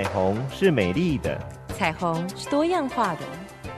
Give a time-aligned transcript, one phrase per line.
[0.00, 1.38] 彩虹是美丽的，
[1.76, 3.20] 彩虹是多样化的。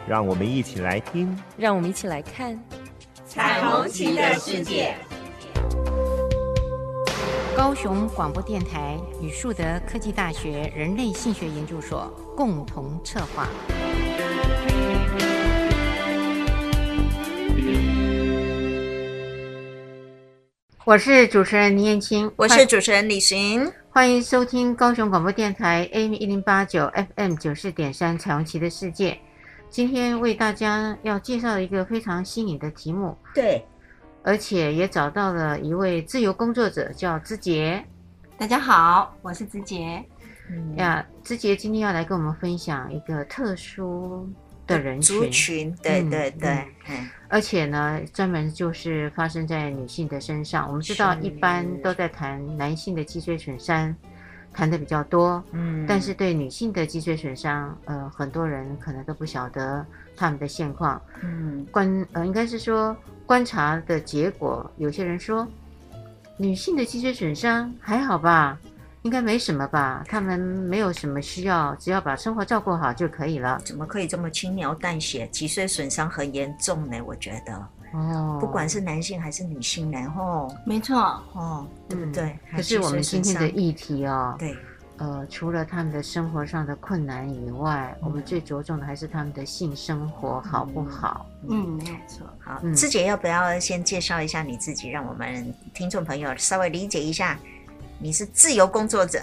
[0.06, 2.56] 让我们一起来听，让我们一起来看
[3.26, 4.94] 彩虹旗的世界。
[7.56, 12.06] 高雄广播电台与树德科技大学人类性学研究所
[12.36, 13.48] 共同策划。
[20.84, 29.18] 我是主持人倪燕青，我是主持人李寻，欢迎收听高雄广播电台 AM 一零八九 FM 九四点三彩虹旗的世界。
[29.68, 33.62] 今天为大家要介绍一个非常新颖的题目，对，
[34.22, 37.84] 而且也找到了一位自由工作者，叫芝杰。
[38.38, 40.02] 大家好，我是芝杰。
[40.50, 44.26] 嗯呀，芝杰今天要来跟我们分享一个特殊
[44.66, 46.96] 的人群，族群，对对对，嗯。
[46.96, 50.68] 嗯而且呢，专门就是发生在女性的身上。
[50.68, 53.96] 我们知道，一般都在谈男性的脊髓损伤，
[54.52, 55.42] 谈的比较多。
[55.52, 59.82] 嗯，但是对女性的脊髓损伤，呃，很多人可能都不晓得
[60.14, 61.00] 他们的现况。
[61.22, 65.48] 嗯，观呃，应该是说观察的结果，有些人说
[66.36, 68.58] 女性的脊髓损伤还好吧。
[69.02, 73.60] 应该没什么吧，他们没有什么需要，只要把生活照顾好就可以了。
[73.64, 75.26] 怎么可以这么轻描淡写？
[75.28, 77.68] 脊髓损伤很严重呢，我觉得。
[77.94, 80.96] 哦，不管是男性还是女性，然后没错，
[81.34, 82.24] 哦，对不对？
[82.24, 84.56] 嗯、可是我们今天的议题哦，对，
[84.96, 91.26] 呃，除了他们的生活上的困难以外，嗯、我们最着重的还是他们的性生活好不好？
[91.50, 92.26] 嗯，没有错。
[92.38, 97.38] 好，姿洁、嗯、要不要先介绍一下你自己，让我们听众朋友稍微理解一下？
[98.02, 99.20] 你是自由工作者，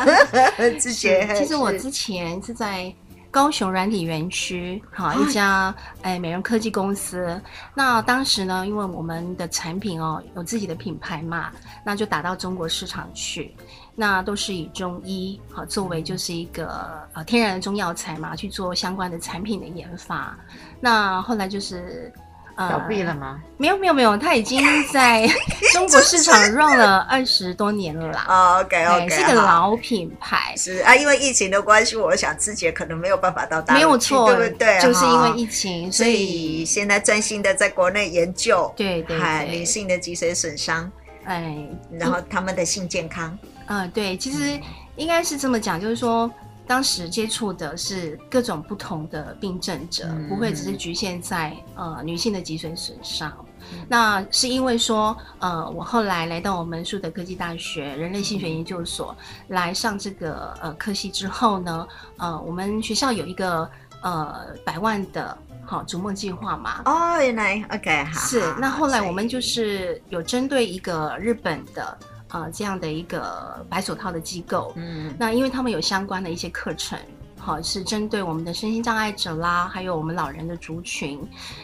[0.80, 1.36] 之前。
[1.36, 2.92] 其实我之前是在
[3.30, 7.38] 高雄软体园区，好一家哎美容科技公司。
[7.74, 11.52] 那当时呢，因为我们的产品哦有自己的品牌嘛，
[11.84, 13.54] 那就打到中国市场去。
[13.94, 20.34] 那都是以中医好作为就是一个呃天然的中药材嘛，去做相关的产品的研发。
[20.80, 22.10] 那后来就是。
[22.58, 23.40] 倒闭了吗？
[23.56, 24.60] 没有没有没有，他已经
[24.92, 25.24] 在
[25.72, 28.24] 中国市场 run 了二十多年了啦。
[28.28, 30.54] 哦，OK OK，是个老品牌。
[30.56, 34.80] 是啊，因为疫情的关系，我想自己可能没有办法到大陆，没有错，对不对？
[34.80, 40.90] 就是因为疫情，所以现在专心的在国内研究，对对对，女性的脊髓损伤，
[41.24, 41.56] 哎，
[41.92, 43.38] 然后他们的性健康。
[43.66, 44.58] 嗯，对，其实
[44.96, 46.28] 应该是这么讲，就是说。
[46.68, 53.32] 当时接触的是各种不同的病症者，嗯、不会只是局限在呃女性的脊髓损伤。
[53.72, 59.16] 嗯、那是因为说，呃，我后来来到我们树德科技大学人类性学研究所
[59.48, 63.68] 来上这个呃科系之后呢，呃，我们学校有一个
[64.02, 66.82] 呃百万的好逐梦计划嘛。
[66.84, 68.20] 哦，原来 OK 好。
[68.20, 71.98] 是，那后来我们就是有针对一个日本的。
[72.28, 76.98] 啊、呃，这样的一个白手套的机构，嗯，那因为他们有相关的一些课程，
[77.38, 81.20] 好，是针对我们的身心障碍者啦，还有我们老人的族群。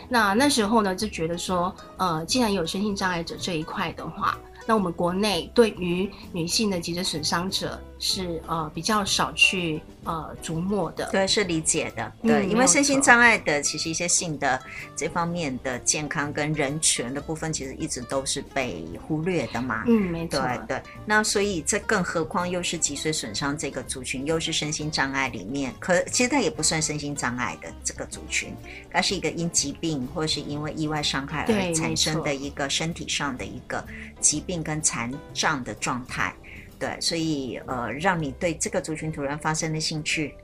[0.09, 14.61] 那那时候呢，就觉得说，呃，既然有身心障碍者这一块的话，那我们国内对于女性的脊椎损伤者是呃比较少去呃琢磨的，对，是理解的，对，嗯、因为身心障碍的其实一些性的
[14.95, 20.29] 这方面的健康跟人权的部分，其实一直都是被忽略的嘛，嗯，没。
[20.29, 20.77] 错，对。
[20.77, 20.83] 对。
[21.05, 28.55] 那所以这更何况又是脊髓损伤这个族群，又是身心障碍里面，可其实它也不算身心障碍的这个族群，
[28.93, 33.85] 它是一个因疾病或是因为意外伤害而产生的一个身体上的一个
[34.21, 34.45] 疾病。
[34.55, 36.31] 病跟残障的状态，
[36.79, 40.35] 对，所以呃，让你对这个族群突然发生了兴趣，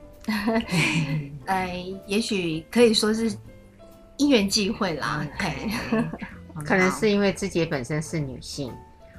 [1.45, 1.67] 呃，
[2.07, 3.31] 也许可以说是
[4.17, 5.25] 因缘际会啦。
[6.53, 6.65] Okay.
[6.65, 8.73] 可能是因为自己本身是女性，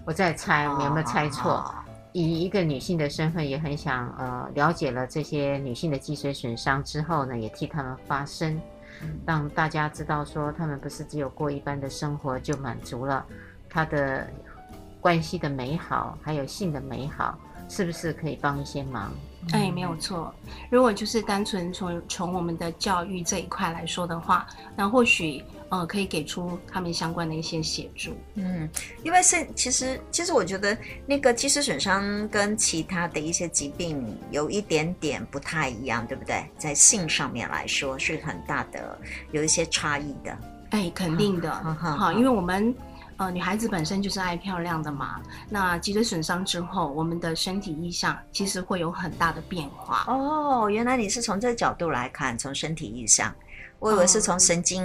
[0.04, 1.52] 我在猜，你有没有猜错？
[1.52, 1.74] 哦、
[2.12, 8.60] 以一个女性的身份，也很想呃了解了这些女性的脊髓损伤之后呢，也替她们发声，
[9.00, 13.24] 嗯、让大家知道说，她们不是只有过一般的生活就满足了，
[13.70, 14.28] 她的。
[15.02, 17.36] 关系的美好，还有性的美好，
[17.68, 19.12] 是不是可以帮一些忙？
[19.50, 20.32] 哎，没有错。
[20.70, 24.46] 如果就是单纯从从我们的教育这一块来说的话，
[24.76, 28.16] 那或许呃可以给出他们相关的一些协助。
[28.34, 28.70] 嗯，
[29.02, 36.48] 因为是其实其实我觉得那个其实损伤跟其他的一些疾病有一点点不太一样，对不对？
[36.56, 38.96] 在性上面来说是很大的
[39.32, 40.38] 有一些差异的。
[40.70, 41.52] 哎，肯定的。
[41.52, 42.72] 好，好，好，因为我们。
[43.16, 45.20] 呃，女孩子本身就是爱漂亮的嘛。
[45.48, 50.04] 那脊髓损伤之后，我们的身体意向其实会有很大的变化。
[50.08, 53.34] 哦，原来你是从这个角度来看，从身体意向。
[53.78, 54.80] 我以为是从神经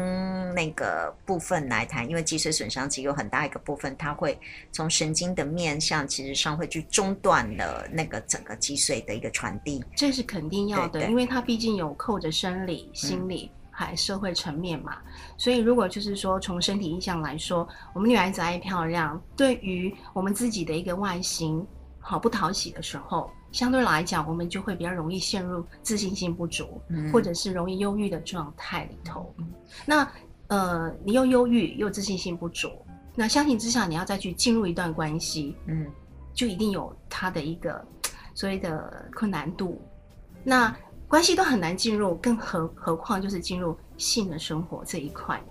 [0.55, 4.39] 那个部分来谈，因为脊髓损伤其实有很大一个部分，它会
[4.71, 9.85] 从神经的面向，其实上会去中断了那个整个脊髓的一个传递。
[9.95, 14.97] 这是肯定要的，因为它毕竟有扣着生理、心理还社会层面嘛。
[15.05, 21.63] 嗯、所以如果就是说从身体印象来说，我们女孩子爱漂亮，对于我们自己的一个外形
[21.99, 23.29] 好不讨喜的时候。
[23.51, 29.33] 相对来讲，我们就会比较容易陷入自信心不足，嗯、或者是容易忧郁的状态里头。
[29.37, 29.47] 嗯、
[29.85, 30.07] 那
[30.47, 32.69] 呃，你又忧郁又自信心不足，
[33.15, 35.87] 那相形之下，你要再去进入一段关系，嗯，
[36.33, 37.83] 就一定有它的一个
[38.33, 39.81] 所谓的困难度。
[40.43, 40.75] 那
[41.07, 45.41] 关系都很难进入，更何何况就是进入性的生活这一块。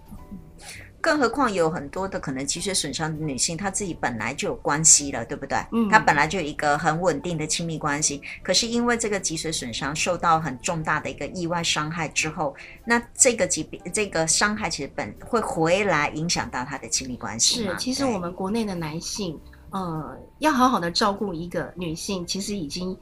[1.00, 5.56] 更何况有很多的可能脊髓损伤的女性，她自己本来就有关系了，对不对？
[5.70, 17.62] 嗯，她本来就有一个很稳定的亲密关系，可是因为这个脊髓损伤受到很重大的一个意外伤害之后，那这个疾病这个伤害其实本会回来影响到她的亲密关系。
[17.62, 19.38] 是，其实我们国内的男性，
[19.70, 22.98] 呃，要好好的照顾一个女性，其实已经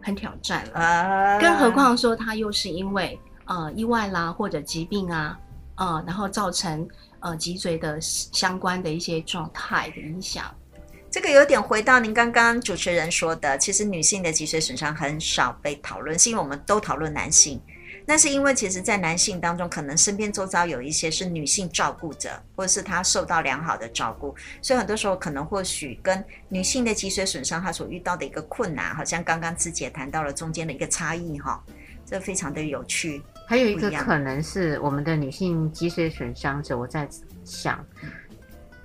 [0.00, 5.38] 很挑战了，啊、更何况说他又是因为呃意外啦或者疾病啊，
[5.76, 6.88] 呃，然后造成。
[7.20, 10.44] 呃，脊髓的相关的一些状态的影响，
[11.10, 17.60] 这个有点回到您刚刚主持人说的，其实女性的脊髓损伤很少被讨论，是因为我们都讨论男性。
[18.10, 31.62] 那是因为其实，在男性当中，可能身边周遭有一些是女性照顾者，或者是他受到良好的照顾，所以很多时候可能或许跟女性的脊髓损伤，她所遇到的一个困难，好像刚刚自己也谈到了中间的一个差异哈，
[32.06, 33.22] 这非常的有趣。
[33.46, 37.06] 还有一个可能是我们的女性脊髓损伤者，我在
[37.44, 37.84] 想，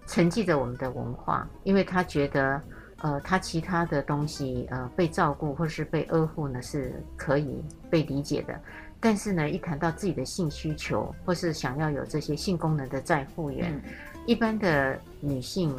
[0.06, 2.62] 承继着我们的文化，因为她觉得，
[2.98, 8.60] 呃，她其他的东西，呃，被照顾或是被呵护呢，是可以被理解的。
[9.04, 13.82] 但是呢，一谈到自己的性需求，或是想要有这些性功能的再复原，嗯、
[14.26, 15.76] 一般的女性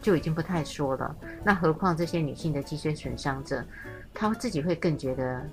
[0.00, 1.16] 就已经不太说了。
[1.42, 3.64] 那何况这些女性的脊髓损伤者，
[4.14, 5.44] 她自己会更觉得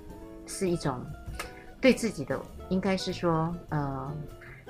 [0.45, 1.03] 是一种
[1.81, 2.39] 对自己的。
[2.69, 4.11] 应该是说，呃，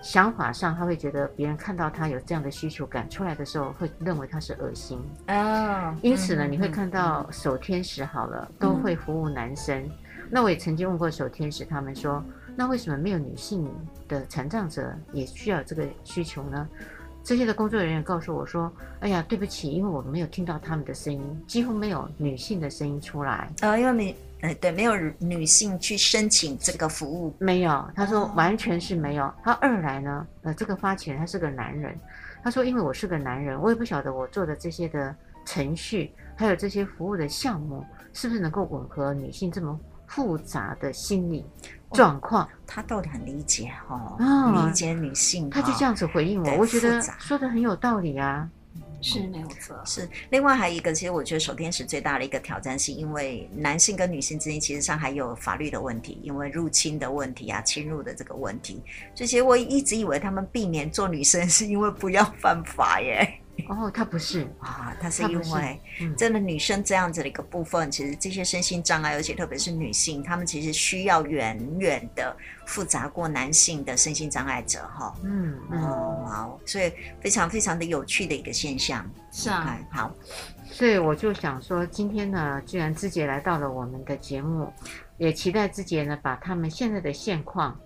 [0.01, 4.97] 想法上她会觉得别人看到她有这样的需求感出来的时候，会认为她是恶心
[5.27, 5.89] 啊。
[5.89, 9.81] Oh, 因此呢，嗯、你会看到守天使好了、嗯、都会服务男生。
[9.83, 9.91] 嗯、
[10.29, 12.23] 那我也曾经问过守天使，他们说，
[12.55, 13.69] 那为什么没有女性
[14.07, 16.67] 的残障者也需要这个需求呢？
[17.23, 23.51] 这些的工作人员告诉我说，哎呀，对不起，因为我没有听到他们的声音，几乎没有女性的声音出来。
[23.61, 24.15] 啊，uh, 因为没。
[24.41, 27.83] 哎，对，没有女性去申请这个服务，没有。
[27.95, 29.33] 他说完全是没有。
[29.43, 31.97] 他二来呢，呃，这个发起人他是个男人。
[32.43, 35.15] 他说，因为我是个男人，我也不晓得我做的这些的
[35.45, 41.43] 程序，还有这些服务的项目，是不是能够吻合女性这么复杂的心理
[41.91, 42.45] 状况。
[42.45, 45.49] 哦，他到底很理解哈，哦，理解女性。
[45.49, 48.49] 他就这样子回应我，我觉得说的很有道理啊。
[49.01, 58.81] 是没有错，是另外还有一个，其实我觉得守天使最大的一个挑战，是因为男性跟女性之间其实上还有法律的问题，因为入侵的问题啊，侵入的这个问题，
[59.13, 63.39] 所以其实我一直以为他们避免做女生是因为不要犯法耶。
[63.67, 65.81] 哦，他不是啊，他是因为
[66.17, 72.35] 真的女生这样子的一个部分，嗯、其实这些身心障碍，而且特别是女性，她们其实需要远远的
[72.65, 75.15] 复杂过男性的身心障碍者哈。
[75.23, 79.09] 嗯哦，好，所以非常非常的有趣的一个现象。
[79.31, 80.13] 是啊，好，
[80.65, 84.71] 所以我就想说，今天呢，既然志杰来到了我们的节目，
[85.17, 87.79] 也期待志杰呢，把他们现在的现况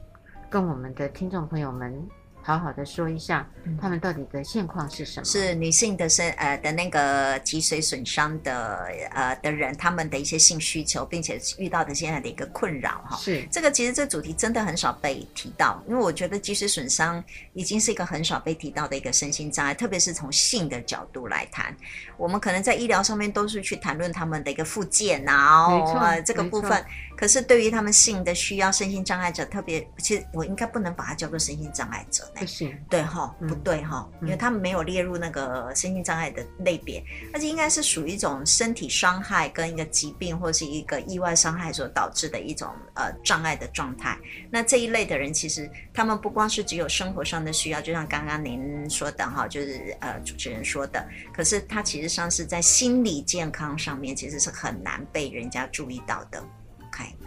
[0.49, 2.07] 跟我们的听众朋友们。
[2.49, 3.47] 好好的说一下，
[3.79, 5.23] 他们到底的现况是什么？
[5.23, 13.15] 是女性的身呃的那个脊髓损伤的呃的人，他们的一些性需求，并且遇到的现在的一个困扰哈。
[13.17, 21.71] 是这个其实这主题真的很少被提到，因为我觉得脊髓损伤已经是一个很少被提到的一个身心障碍，特别是从性的角度来谈，
[22.17, 26.83] 我们可能在医疗上面都是去谈论他们的一个复健啊，没错，呃，这个部分。
[27.15, 37.03] 可是对于他们性的需要，身心障碍者特别，其实我应该不能把它叫做身心障碍者，不行，对哈，不对哈，因为他们没有列入那个身心障碍的类别，
[37.33, 44.17] 而且应该是属于一种身体伤害跟一个疾病或是一个意外伤害所导致的一种呃障碍的状态。
[44.49, 56.43] 那这一类的人，其实他们不光是只有生活上的需要，就像刚刚您说的哈，就是呃主持人说的，可是他其实上是在心理健康上面，其实是很难被人家注意到的。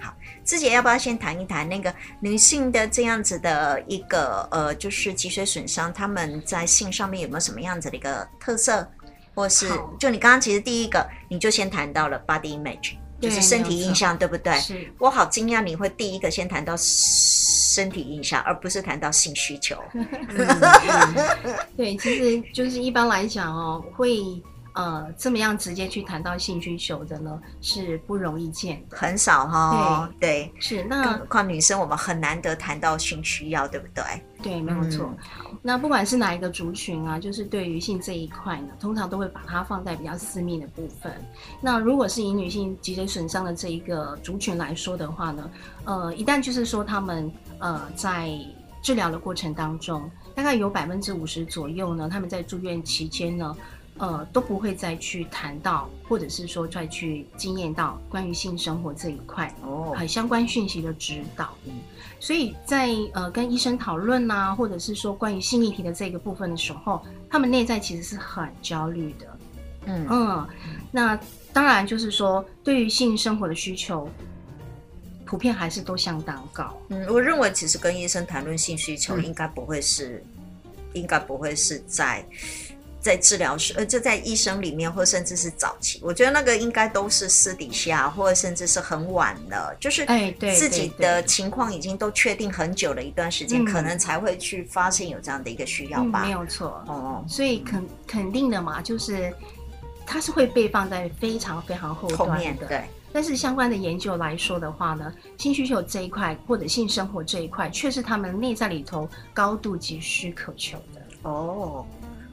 [0.01, 0.15] 好，
[0.45, 8.87] 姿洁要不要先谈一谈那个女性的这样子的一个呃，就是脊髓损伤，他们在性上面有没有什么样子的一个特色，
[9.35, 14.59] 或是就你刚刚其实第一个你就先谈到了 body image，就是身体印象，对不对？
[14.59, 16.75] 是我好惊讶你会第一个先谈到。
[17.73, 19.83] 身体印象，而不是谈到性需求。
[19.95, 20.07] 嗯
[20.39, 24.19] 嗯、对，其实就是一般来讲哦，会。
[24.75, 30.09] 呃，这么样直接去谈到性需求的呢，是不容易见的，很少哈、哦。
[30.19, 34.03] 对，对，是那况女生，我们很难得谈到性需要，对不对？
[34.43, 35.15] 对，没有错。
[35.41, 41.13] 嗯、那不管是哪一个族群啊，就是对于性这一块呢，通常都会把它放在比较私密的部分。
[41.61, 45.51] 那如果是以女性脊髓损伤的这一个族群来说的话呢，
[45.85, 48.31] 呃，一旦就是说他们呃在
[48.83, 53.55] 治疗的过程当中，大概有百分之五十左右呢，他们在住院期间呢。
[53.99, 61.57] 呃，都不会再去谈到，或者是说再去经验到关于性生活这一块哦，很相关讯息的指导。
[61.67, 61.73] 嗯，
[62.19, 69.39] 所以在呃跟医生讨论啊，或者是说关于性议题的这个部分的时候，他们内在其实是很焦虑的。
[69.85, 70.49] 嗯嗯，
[70.91, 71.19] 那
[71.53, 74.09] 当然就是说，对于性生活的需求，
[75.27, 76.77] 普遍还是都相当高。
[76.89, 80.25] 嗯，我认为其实跟医生谈论性需求，应该不会是，
[80.67, 82.25] 嗯、应该不会是在。
[83.03, 96.23] 在治疗室，呃，就在医生里面，或甚至是早期，我觉得那个应该都是私底下，或者甚至是很晚了，就是哎，对自己的情况已经都确定很久了一段时间，可能才会去发现有这样的一个需要吧。
[96.23, 99.35] 嗯、没有错，哦，所以肯肯定的嘛，就是
[100.07, 102.25] 它是会被放在非常非常后端的。
[102.25, 111.03] 后面对，但是相关的研究来说的话呢，性需求这一块或者性生活这一块，却是他们内在里头高度急需渴求的。
[111.23, 111.85] 哦。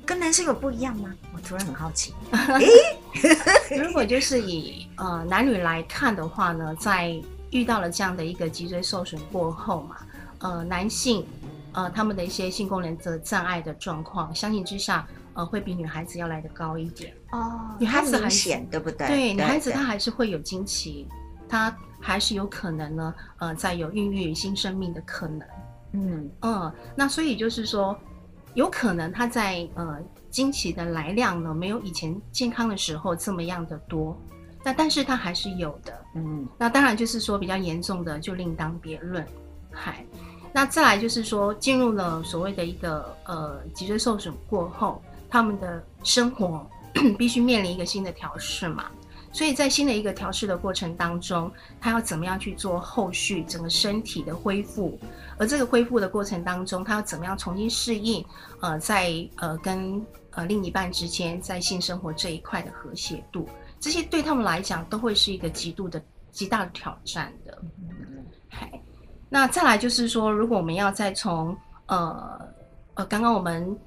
[0.10, 1.14] 跟男生有不一样吗？
[1.36, 2.16] 我突然很好奇。
[3.80, 7.16] 如果就是以呃男女来看的话呢，在
[7.52, 9.98] 遇到了这样的一个脊椎受损过后嘛，
[10.40, 11.24] 呃，男性
[11.74, 17.78] 呃他们的一些性功能的障碍的状况，相形之下呃会比女孩子要来的高一点哦。
[17.80, 19.08] 女孩子很显，对不对？
[19.08, 21.08] 对，女孩子她还是会有经期，
[21.48, 25.48] 她还是有可能呢，呃，在有孕育新生命的可能。
[25.92, 27.96] 嗯嗯，那所以就是说。
[28.56, 34.18] 有可能他在呃经期的来量呢，没有以前健康的时候这么样的多，
[34.64, 39.26] 那但是它还是有的，嗯，那当然就是说比较严重的就另当别论，
[39.72, 40.06] 嗨，
[40.52, 46.68] 那再来就是说进入了所谓的一个呃脊椎受损过后，他们的生活
[47.18, 48.86] 必须面临一个新的调试嘛。
[49.32, 55.00] 所以在新的一个调试的过程当中，他要怎么样去做后续整个身体的恢复？
[55.38, 58.26] 而这个恢复的过程当中，他要怎么样重新适应？
[58.60, 63.48] 呃，在呃跟呃另一半之间在性生活这一块的和谐度，
[63.80, 67.58] 这些对他们来讲都会是一个极度的极大的挑战的。
[67.62, 68.82] 嗯，嗨，
[69.30, 71.56] 那再来就是说，如果我们要再从
[71.86, 72.42] 呃
[72.96, 73.78] 呃刚刚我们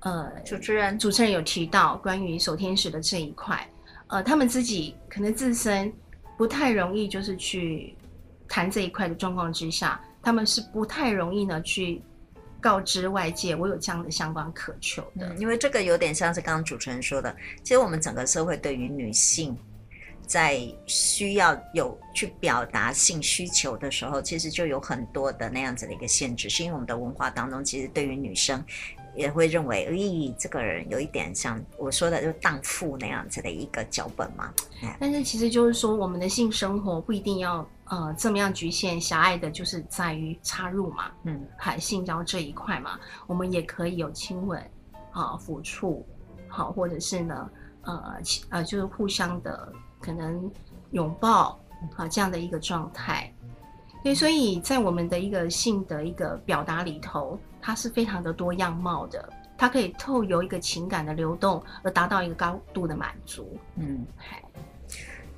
[0.00, 3.68] 呃主持人主持人有提到关于守天使的这一块。
[4.12, 5.90] 呃，他们自己可能自身
[6.36, 7.96] 不太容易，就是去
[8.46, 12.02] 谈这一块的状况之下，他们是不太容易呢去
[12.60, 15.26] 告知外界我有这样的相关渴求的。
[15.30, 19.56] 嗯，因为这个有点像是刚刚主持人说的，其实我们整个社会对于女性
[20.26, 28.62] 在需要有去表达性需求的时候，其实就有很多的那样子的一个限制，是因为我们的文化当中，其实对于女生。
[29.14, 34.52] 也会认为，咦，这个人有一点像我说的，就荡妇那样子的一个脚本嘛。
[34.98, 44.60] 但是其实就是说，我们的性生活不一定要呃这么样局限狭隘的，就是在于插入嘛，嗯，还性交这一块嘛，我们也可以有亲吻
[45.12, 46.06] 啊、抚触，
[46.48, 47.50] 好，或者是呢，
[47.82, 50.50] 呃呃，就是互相的可能
[50.92, 51.60] 拥抱
[51.96, 53.32] 啊这样的一个状态。
[54.02, 57.38] 对，所以在我们的一个性的一个表达里头。
[57.64, 63.56] 它是非常的多样貌的，它可以透由一个情感的流动而达到一个高度的满足。
[63.76, 64.04] 嗯，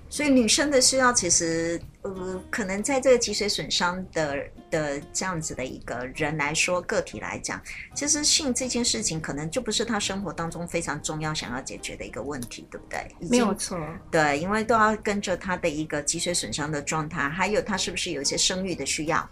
[0.08, 4.42] 所以女生的需要其实，呃，可能在这个脊髓损伤的
[4.74, 7.62] 的这样子的一个人来说，个体来讲，
[7.94, 13.08] 其实性这件事情可能就不是他生活当中非常重要、想要解决的一个问题，对不对？
[13.30, 13.78] 没有错。
[14.10, 19.28] 对，因为都要跟着他的一个脊髓损伤的状态，还有他是不是有一些生育的需要。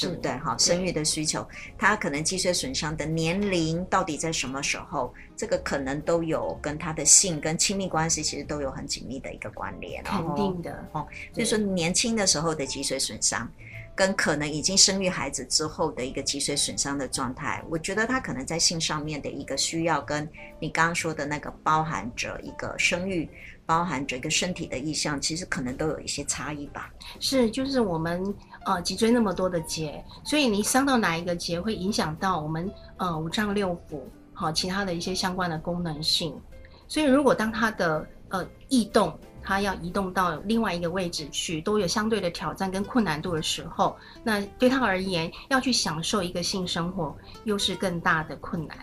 [0.00, 1.46] 对不对哈，生育的需求，
[1.78, 5.14] 他可能脊髓损伤的年龄到底在什么时候？
[5.36, 10.02] 这个可能都有跟他的性跟亲密关系其实都有很紧密的一个关联。
[10.02, 13.48] 肯定的哦，所以说年轻的时候的脊髓损伤，
[13.96, 20.28] 跟可能已经生育孩子之后的一个脊髓损伤的状态，我觉得他可能在性上面的一个需要，跟
[20.60, 23.28] 你刚刚说的那个包含着一个生育。
[23.68, 26.88] 包含着一个身体的意向，其实可能都有一些差异吧。
[27.18, 28.32] 是，就是我们
[28.64, 36.40] 呃脊椎那么多的节，所以你伤到哪一个节，会影响到我们呃五脏六腑，好、其他的一些相关的功能性。
[36.86, 48.76] 所以如果当它的呃异动，他要移动到另外一个位置去，都有相对的挑战跟困难度的时候，那对他而言，要去享受一个性生活，又是更大的困难。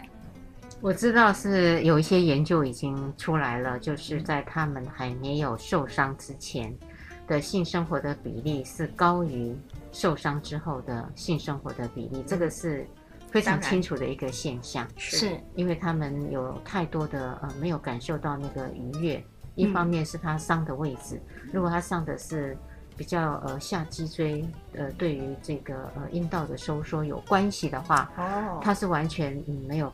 [0.79, 6.74] 我知道是有一些研究已经出来了，就是在他们还没有受伤之前
[7.27, 9.53] 的性生活的比例是高于
[9.91, 12.88] 受伤之后的性生活的比例，这个是
[13.32, 14.86] 非常清楚的一个现象。
[14.98, 19.25] 是，因为他们有太多的呃没有感受到那个愉悦，
[19.56, 22.58] 一方面是他伤的位置，如果他伤的是
[22.96, 24.46] 比较呃下脊椎
[24.76, 29.92] 呃对于这个呃阴道的收缩有关系的话，哦，他是完全嗯没有。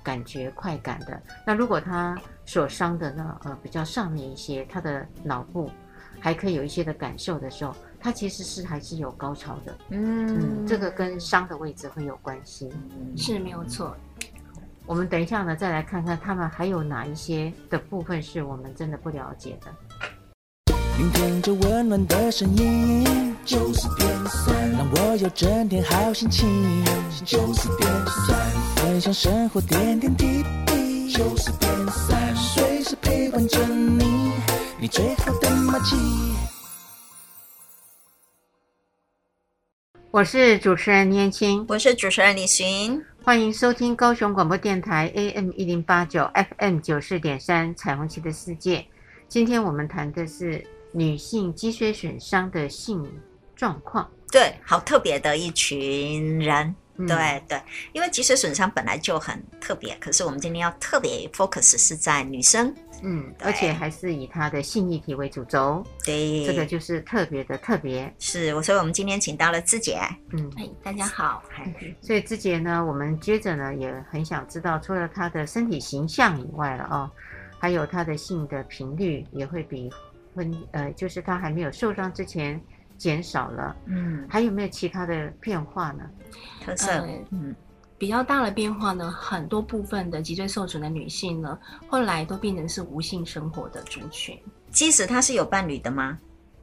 [0.00, 5.70] 感觉快感的，那如果他所伤的呢，呃，比较上面一些，他的脑部
[6.18, 9.78] 还可以有一些的感受的时候，他其实是还是有高潮的。
[9.90, 12.72] 嗯，嗯，这个跟伤的位置会有关系，
[13.18, 13.94] 是没有错。
[14.88, 19.70] 我们等一下呢，再来看看他们还有哪一些的部分是我们真的不了解的。
[20.96, 26.82] 聆听着温暖的声音，九四点三，让我有整天好心情。
[27.26, 31.12] 九四点三，分享生活点点滴滴。
[31.12, 34.32] 九四点三，随时陪伴着你，
[34.80, 35.96] 你最好的默契。
[40.10, 48.86] 我是主持人念青，我是主持人李寻，欢迎收听高雄广播电台 AM 一零八九 FM 九四点三彩虹旗的世界。
[49.28, 50.66] 今天我们谈的是。
[50.92, 53.06] 女性脊髓损伤的性
[53.54, 56.74] 状况，对，好特别的一群人，
[57.06, 57.60] 对对，
[57.92, 70.00] 因为脊髓损伤本来就很特别，可是我们今天要特别 focus 是在女生，嗯，而且还是以她的性议题为主轴，对，这个就是特别的特别，是，所以我们今天请到了姿洁，
[70.32, 71.42] 嗯，哎，大家好，
[72.00, 77.10] 所以姿洁呢，我们接着呢也很想知道，除了她的身体形象以外了哦，
[77.58, 79.88] 还有她的性的频率也会比
[80.34, 80.52] 婚。
[80.72, 82.60] 呃，就是她还没有受伤之前
[82.98, 86.02] 减少了，嗯，还有没有其他的变化呢？
[86.60, 87.56] 特色，嗯，嗯，
[87.96, 91.56] 比较大的变化呢，很多部分的脊椎受损的女性呢，
[91.88, 94.36] 后来都变成是无性生活的族群。
[94.70, 96.18] 即使她是有伴侣的吗？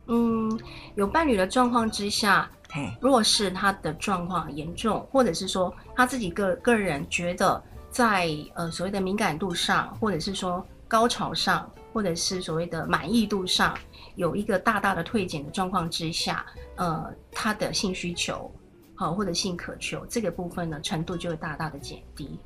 [0.07, 0.59] 嗯，
[0.95, 11.71] 有伴侣的状况之下，嘿，如果是她的状况严重，或者是说她自己个个人觉得在呃所谓的敏感度上，或者是说高潮上。
[11.95, 13.73] 或者是所谓的满意度上
[14.15, 18.51] 有一个大大的退减的状况之下，呃，他的性需求，
[18.95, 22.39] 好、呃、或者性渴求这个部分呢，程度就会大大的减低。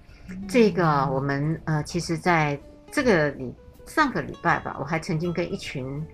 [0.48, 2.60] 这个我们呃，其实在
[2.92, 3.54] 这个礼
[3.86, 6.06] 上个礼拜吧，我还曾经跟一群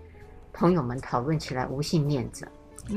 [0.53, 2.45] 朋友们讨论起来无性恋者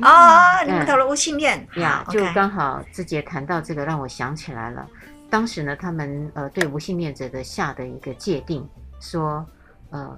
[0.00, 4.86] 啊、哦，你们讨论无性恋呀，就刚好志杰谈到这个，让我想起来了。
[5.30, 8.68] 当时呢，他们呃对无性恋者的下的一个界定
[9.00, 9.46] 说。
[9.90, 10.14] 呃，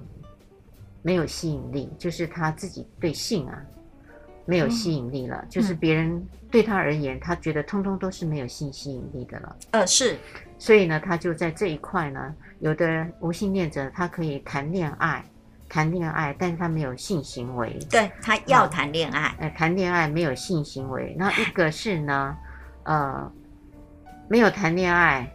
[1.01, 3.61] 没有吸引力，就是他自己对性啊
[4.45, 9.55] 没有吸引力了，嗯、就是别人对他而言，他觉得通通都是没有性吸引力的了。
[9.71, 10.17] 呃，是，
[10.57, 15.23] 所以呢，他就在这一块呢，有的无性恋者他可以谈恋爱，
[15.69, 17.79] 谈恋爱，但是他没有性行为。
[17.89, 21.15] 对，他要谈恋爱，呃，谈恋爱没有性行为。
[21.17, 22.37] 那一个是呢，
[22.83, 23.31] 呃，
[24.27, 25.31] 没有谈恋爱，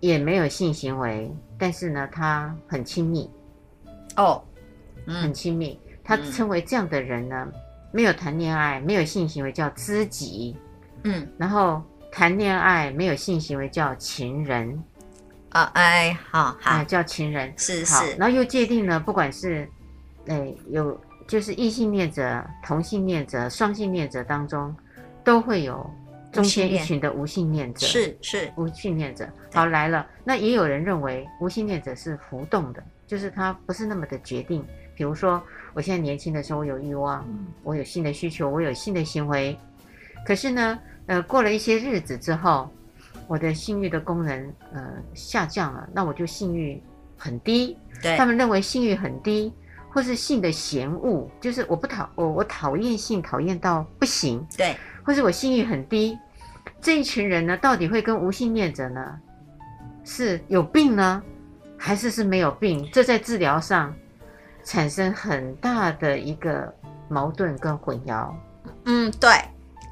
[0.00, 3.30] 也没有性行为，但是呢，他很亲密。
[4.16, 4.55] 哦、oh, 嗯，
[5.06, 5.78] 很亲密。
[6.04, 10.56] 他称为这样的人呢，嗯、没有谈恋爱，没有性行为叫知己，
[11.02, 14.82] 嗯，然后谈恋爱没有性行为叫情人，
[15.50, 18.14] 啊，哎，好好、呃，叫情人，是是。
[18.16, 19.68] 然后又界定了，不管是，
[20.28, 24.72] 哎，有就是异性恋者、同性恋者、双性恋者当中，
[25.24, 25.88] 都会有
[26.30, 28.52] 中间一群的无性恋者，是是。
[28.56, 29.28] 无性恋者。
[29.52, 32.80] 好来了，那也有人认为无性恋者是浮动的。
[33.06, 34.64] 就是他不是那么的决定，
[34.96, 35.40] 比如说
[35.74, 37.24] 我现在年轻的时候，我有欲望，
[37.62, 39.56] 我有性的需求，我有性的行为，
[40.26, 42.68] 可是呢，呃，过了一些日子之后，
[43.28, 46.82] 我的性欲的功能呃下降了，那我就性欲
[47.16, 47.76] 很低。
[48.02, 49.52] 对，他们认为性欲很低，
[49.90, 54.44] 或是性的嫌恶，就是我不讨我我讨厌性讨厌到不行。
[54.56, 56.18] 对，或是我性欲很低，
[56.80, 59.20] 这一群人呢，到底会跟无性恋者呢
[60.04, 61.22] 是有病呢？
[61.78, 63.94] 还是是没有病，这在治疗上
[64.66, 66.70] 产生很大的一个
[67.08, 68.28] 矛盾跟混淆。
[68.84, 69.30] 嗯，对，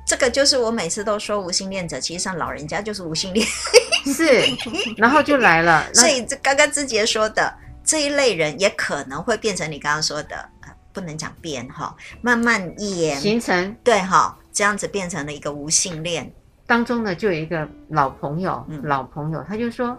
[0.05, 3.47] 这个就是我每次都说无性恋者，其实上老人家就是无性恋。
[4.05, 4.43] 是，
[4.99, 5.87] 然后就来了。
[5.95, 10.49] 所以这刚刚姿洁说的这一类人，也可能会变成你刚刚说的，
[10.93, 16.31] 不能讲变哈，慢慢演形成对哈，这样子变成了一个无性恋。
[16.67, 19.97] 当中呢，就有一个老朋友，嗯、老朋友他就说，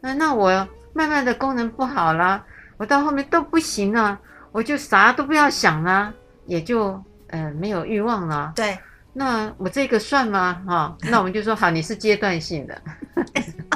[0.00, 0.68] 那那我。
[0.94, 2.44] 慢慢的功能不好了，
[2.78, 4.18] 我到后面都不行了，
[4.52, 6.12] 我我就啥都不要想了，
[6.44, 8.52] 也就呃没有欲望了。
[8.56, 8.76] 对，
[9.12, 10.60] 那我这个算吗？
[10.66, 12.82] 哈、哦，那我们就说好，你是阶段性的。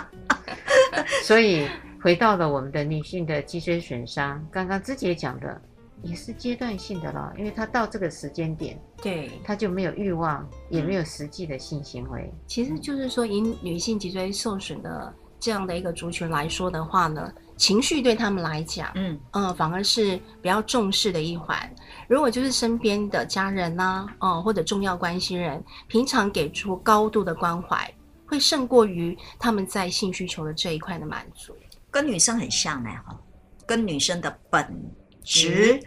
[1.23, 1.69] 所以
[2.03, 5.63] 回到了我们的女性的脊髓损伤，刚刚芝姐讲的
[6.03, 12.23] 也是阶段性的了，因为她到这个时间点，对，她就没有欲望，也没有实际的性行为。
[12.23, 21.59] 嗯、其实就是说，以女性脊椎受损的这样的一个族群来说的话呢，情绪对他们来讲，嗯嗯、呃，反而是比较重视的一环。
[22.09, 27.93] 如果就是身边的家人呐、啊，哦、呃，或者重要关系人，平常给出高度的关怀。
[28.25, 31.55] 会胜过于他们在性需求的这一块的满足，
[31.91, 33.21] 跟女生很像呢，哈，
[33.67, 34.65] 跟女生的本
[35.23, 35.79] 质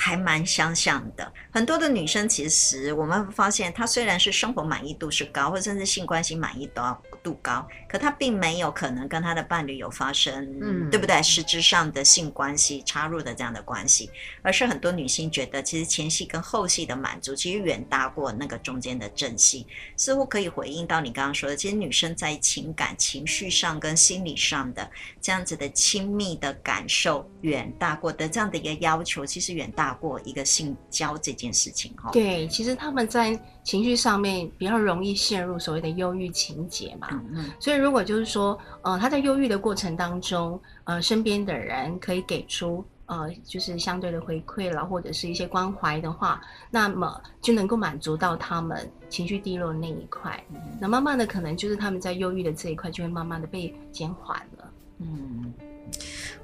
[0.00, 1.30] 还蛮相像的。
[1.50, 6.80] 很多的女生其实我们发现，她虽然是生活满意度是高，或者甚至性关系满意度
[7.20, 11.20] 度高，可她并没有可能跟她的伴侣有发生，嗯，对不对？
[11.20, 14.08] 实质上的性关系插入的这样的关系，
[14.42, 24.88] 而是很多女性觉得，其实前戏跟后戏的满足，其实远大过那个中间的正戏，似乎可以回应到你刚刚说的，其实女生在情感、情绪上跟心理上的
[25.20, 32.10] 这样子的亲密的感受，远大过的这样的一个要求，其实远大过一个性交这件事情，哈。
[32.12, 33.38] 对，其实他们在。
[33.64, 55.52] 情绪上面比较容易陷入所谓的忧郁情节嘛，嗯嗯，所以如果就是说，呃，他在忧郁的过程当中，呃，身边的人可以给出呃，就是相对的回馈了，或者是一些关怀的话，那么就能够满足到他们情绪低落的那一块，嗯，那慢慢的可能就是他们在忧郁的这一块就会慢慢的被减缓了，嗯。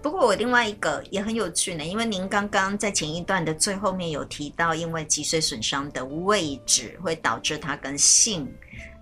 [0.03, 8.47] 不过我另外一个也很有趣呢，因为您刚刚在前一段的最后面有提到，因为脊髓损伤的位置会导致它跟性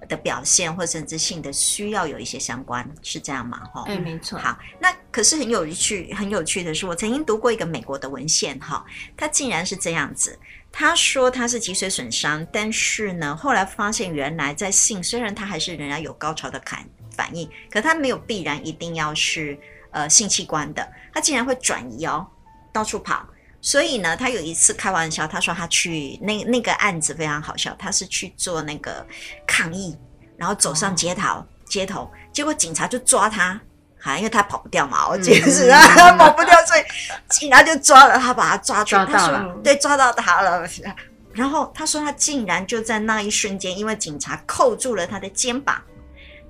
[0.09, 3.61] 的表现或甚至性的需要有一些相关，是这样吗？
[3.73, 4.39] 哈，哎，没错。
[4.39, 8.85] 好，那可是很有趣，很有趣的是，我曾经读过一个美国的文献，哈，
[9.17, 10.39] 它竟然是这样子，
[10.71, 19.59] 他说他是脊髓损伤，但是呢，后来发现原来在性虽然他还是仍然有高潮的感反应，可他没有必然一定要是。
[19.93, 22.27] 呃，性器官的，他竟然会转移哦，
[22.73, 23.25] 到处跑。
[23.61, 29.07] 所以呢，他有一次开玩笑，他说他去那那个案子非常好笑，他是去做那个
[29.47, 29.97] 抗议，
[30.37, 33.53] 然后走上街头，哦、街头，结果警察就抓他，
[34.01, 36.81] 好像因为他跑不掉嘛，我解释啊，他 跑不掉，所以
[37.29, 40.67] 警察就抓了他，把他抓住，抓到了，对，抓到他了。
[41.33, 45.81] 然后他说他竟然就在那一瞬间，因为警察扣住了他的肩膀，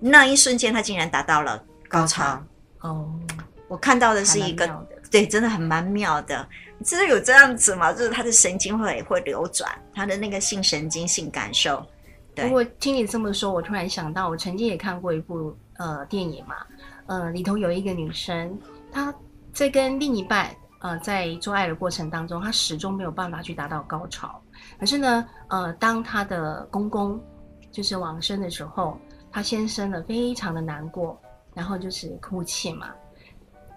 [0.00, 2.42] 那一瞬间他竟然达到了高潮。
[2.82, 3.08] 哦，
[3.68, 6.46] 我看到的是一个，对，真的很蛮妙的。
[6.78, 7.92] 你知道有这样子吗？
[7.92, 11.84] 就是他的神经会会流转，他的那个性神经性感受。
[12.34, 12.44] 对。
[12.46, 16.56] 不过听你这么说，我突然想到，我曾经也看过一部呃电影嘛，
[17.06, 18.58] 呃里头有一个女生，
[18.90, 19.14] 她
[19.52, 24.42] 在跟另一半呃在做爱的过程当中，她始终没有办法去达到高潮。
[24.80, 27.22] 可是呢，呃，当她的公公
[27.70, 28.98] 就是往生的时候，
[29.30, 31.16] 她先生呢非常的难过。
[31.54, 32.90] 然后就是哭泣嘛，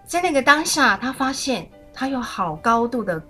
[0.06, 3.22] 在那个当下，他发现他有好高度的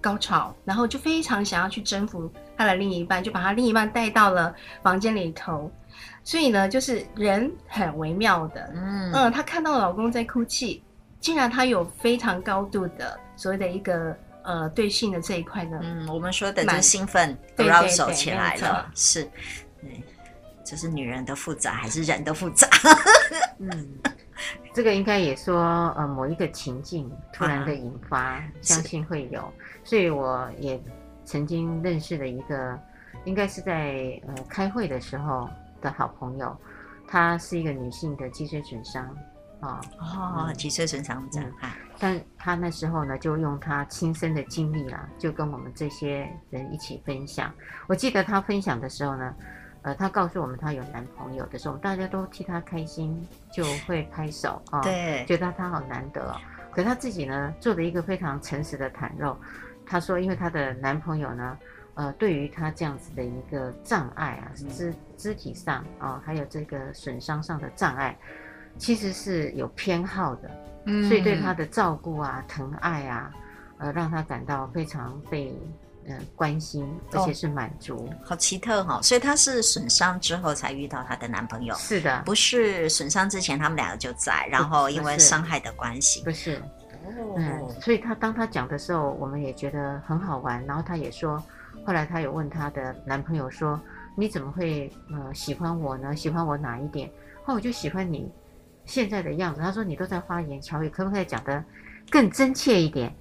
[0.00, 5.70] 高潮，然后就非常想要去征服他的另一半，就把他另一半带到了房间里头。
[6.22, 10.82] 所以呢，就是人很微妙的，嗯嗯，她看到老公在哭泣，
[11.18, 19.24] 竟然她有非常高度的所谓的一个呃对性的这一块呢，嗯，我们说的就是兴奋都要走起来了，是，
[19.80, 20.02] 对。
[20.70, 22.68] 这是女人的复杂还是人的复杂？
[23.58, 23.88] 嗯，
[24.72, 29.52] 这个应该也说，呃，某一个情境突然的引发，啊、相信会有。
[29.82, 30.80] 所以我也
[31.24, 32.78] 曾经认识了一个，
[33.24, 36.56] 应该是在呃开会的时候的好朋友，
[37.08, 39.04] 她是一个女性的脊椎损伤
[39.58, 41.28] 啊，哦，脊椎损伤
[41.98, 47.52] 但她那时候呢，就用她亲身的经历啊，就跟我们这些人一起分享。
[47.88, 49.34] 我记得她分享的时候呢。
[49.82, 56.36] 呃，她告诉我们她有男朋友的时候，大家都替她开心，就会拍手啊，哦、对，觉得她好难得、哦。
[56.70, 59.36] 可她自己呢，做了一个非常诚实的袒露。
[59.86, 61.58] 她说，因为她的男朋友呢，
[61.94, 68.16] 呃，对于她这样子的一个障碍啊，肢肢体上啊、哦，还有这个损伤上的障碍，
[68.76, 70.50] 其实是有偏好的，
[70.84, 73.32] 嗯，所以对她的照顾啊、疼爱啊，
[73.78, 75.56] 呃，让她感到非常被。
[76.06, 79.02] 嗯，关心，而且是满足，哦，好奇特哈，哦！
[79.02, 86.60] 所以她是损伤之后才遇到她的男朋友，是的，不是损伤之前他们两个就在，然后因为伤害的关系，不是，
[87.36, 91.40] 嗯，所以她当她讲的时候，我们也觉得很好玩，然后她也说，
[91.84, 93.78] 后来她有问她的男朋友说，
[94.16, 96.16] 你怎么会呃喜欢我呢？
[96.16, 97.10] 喜欢我哪一点？
[97.44, 98.32] 后我就喜欢你
[98.84, 99.60] 现在的样子。
[99.60, 101.62] 她说你都在花言巧语，可不可以讲得
[102.10, 103.14] 更真切一点？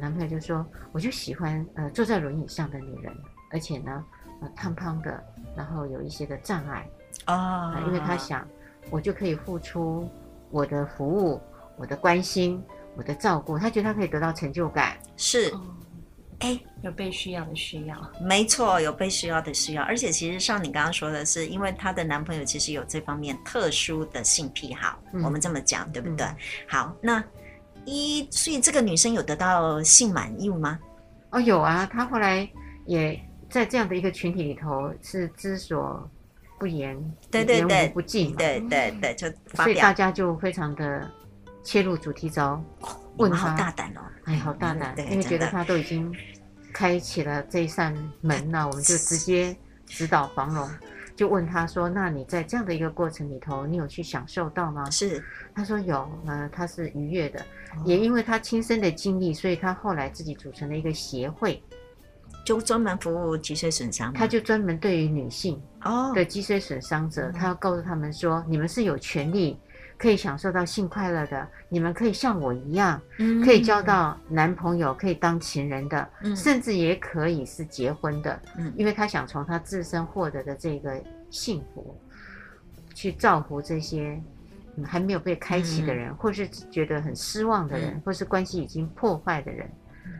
[0.00, 3.12] 男朋友就说，我就喜欢呃坐在轮椅上的女人，
[3.50, 4.04] 而且呢，
[4.40, 5.22] 呃胖胖的，
[5.56, 6.88] 然后有一些的障碍
[7.24, 8.46] 啊、呃，因为他想
[8.90, 10.08] 我就可以付出
[10.50, 11.40] 我的服务、
[11.76, 12.62] 我的关心、
[12.96, 15.52] 我的照顾，他觉得他可以得到成就感，是。
[16.40, 26.24] 哎，有被需要的需要，没错，有被需要的需要，而且其实像你刚刚说的是，因为她的男朋友其实有这方面特殊的性癖好，嗯、我们这么讲对不对？
[26.24, 26.36] 嗯、
[26.68, 27.20] 好，那
[27.88, 30.78] 一所以这个女生有得到性满意吗？
[31.30, 32.48] 哦，有啊，她后来
[32.86, 33.18] 也
[33.50, 36.08] 在这样的一个群体里头是知所
[36.58, 36.96] 不言，
[37.30, 41.10] 对对对，言无不尽，对对对，就所以大家就非常的
[41.62, 42.62] 切入主题招。
[43.16, 44.00] 问他好大胆哦！
[44.24, 46.14] 哎，好大胆，因为觉得他都已经
[46.72, 50.70] 开启了这一扇门了，我们就直接指导房龙，
[51.18, 55.20] 就问他说：“那你在这样的一个过程里头，你有去享受到吗？”是，
[55.52, 57.44] 他说有，呃，他是愉悦的，
[57.84, 61.60] 也因为他亲身的经历，所以他后来自己组成了一个协会，
[62.44, 64.12] 就专门服务脊髓损伤。
[64.12, 69.58] 他就专门对于女性哦的脊髓损伤者，他要告诉他们说：“你们是有权利。”
[69.98, 81.98] 可以享受到性快乐的，你们可以像我一样，嗯、可以交到男朋友，可以当情人的，嗯、甚至也可以是结婚的，嗯、因为他想从他自身获得的这个幸福，
[82.94, 84.22] 去造福这些、
[84.76, 89.68] 嗯、还没有被开启的人，嗯、或是觉得很失望的人，嗯、或是关系已经破坏的人。
[90.06, 90.12] 嗯、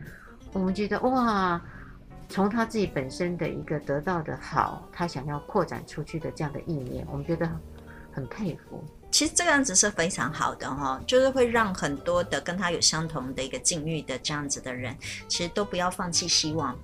[0.51, 1.61] 我们觉得哇，
[2.27, 7.49] 从他自己本身的一个得到的好，他想要扩展出去的这样的意念，我们觉得
[8.11, 8.83] 很佩服。
[9.11, 14.95] 其实这样子是非常好的哈，就是会让很多的跟他有相同的一个境遇的这样子的人，
[15.27, 16.77] 其实都不要放弃希望，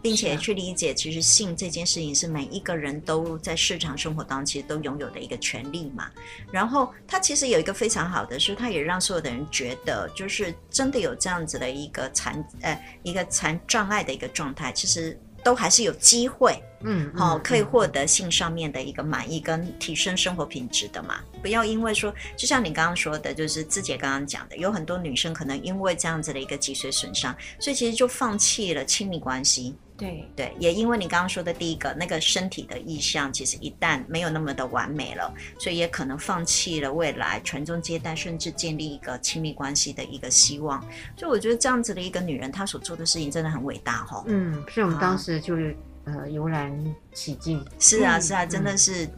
[0.00, 6.08] 并且去理解，其实性这件事情是每一个人都在日常生活当中其实都拥有的一个权利嘛。
[6.50, 15.18] 然后他其实有一个非常好的是，他也让所有的人觉得，就是真的有这样子的一个残呃一个残障碍的一个状态，其实。
[15.42, 21.20] 都还是有机会，嗯，好、哦，可以获得性上面的一个满意跟提升生活品质的嘛。
[21.42, 29.74] 不要因为说，就像你刚刚说的，就是志杰刚刚讲的，有很多女生可能因为这样子的一个脊髓损伤，所以其实就放弃了亲密关系。
[30.02, 40.80] 对对，也因为你刚刚说的第一个那个身体的意向，其实一旦没有那么的完美了，所以也可能放弃了未来传宗接代，甚至建立一个亲密关系的一个希望。
[41.16, 44.24] 所以我觉得这样子的一个女人，她所做的事情真的很伟大哈。
[44.26, 45.70] 嗯，所以我们当时就是、
[46.04, 46.76] 啊、呃油然
[47.12, 47.64] 起敬。
[47.78, 49.08] 是啊是啊，真的是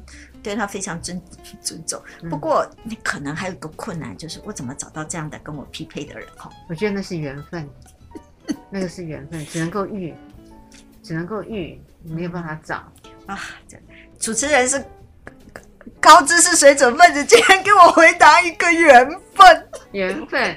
[0.42, 1.18] 对她非常尊
[1.62, 1.98] 尊重。
[2.20, 6.50] 嗯、不过你可能还有一个困难，就是我怎么找到这样的跟我匹配的人哈？
[6.68, 7.66] 我觉得那是缘分，
[8.68, 10.12] 那个是缘分，只能够遇。
[11.04, 12.76] 只能够遇，没有办法找
[13.26, 13.38] 啊！
[13.68, 13.76] 这
[14.18, 14.82] 主持人是
[16.00, 20.56] 高知识水准分子，竟然给我回答一个缘分，缘分，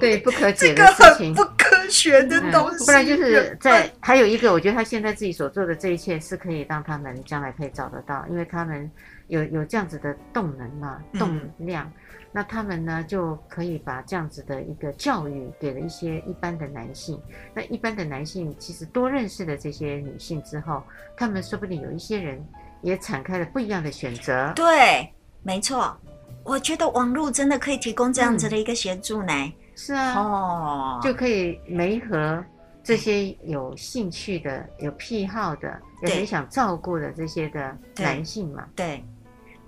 [0.00, 2.84] 对，不可解的事情，不科学的东西。
[2.84, 8.90] 嗯、不然就是在还有一个，我觉得他现在自己所做的这一切是可以让他们将来可以找得到，因为他们
[9.26, 11.84] 有有这样子的动能嘛，动量。
[11.84, 11.92] 嗯
[12.30, 17.20] 那他们呢，就可以把这样子的一个教育给了一些一般的男性。
[17.54, 20.82] 那一般的男性其实多认识了这些女性之后，
[21.16, 22.46] 他们说不定有一些人
[22.82, 24.52] 也敞开了不一样的选择。
[24.54, 25.10] 对，
[25.42, 25.96] 没错。
[26.44, 29.32] 我觉得网络真的可以提供这样子的一个协助呢。
[29.32, 32.44] 嗯、是啊，哦，就可以媒合
[32.82, 38.66] 这些有兴趣的、有癖好的、有很想照顾的这些的男性嘛。
[38.76, 39.04] 对，对，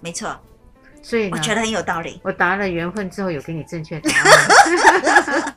[0.01, 0.35] 没错。
[1.03, 2.21] 所以，我觉得很有道理。
[2.23, 5.55] 我答了缘分之后，有给你正确答案。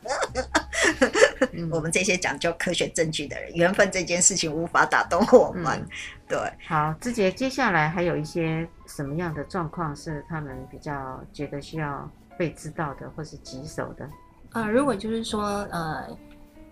[1.70, 5.78] 我们这些讲究科学证据的人，缘分这件事情无法打动我们。
[5.78, 5.88] 嗯、
[6.28, 14.08] 对，好，志杰，接下来还有一些什么样的状况是他们比较觉得需要被知道的，或是棘手的？
[14.52, 16.06] 呃，如果就是说，呃，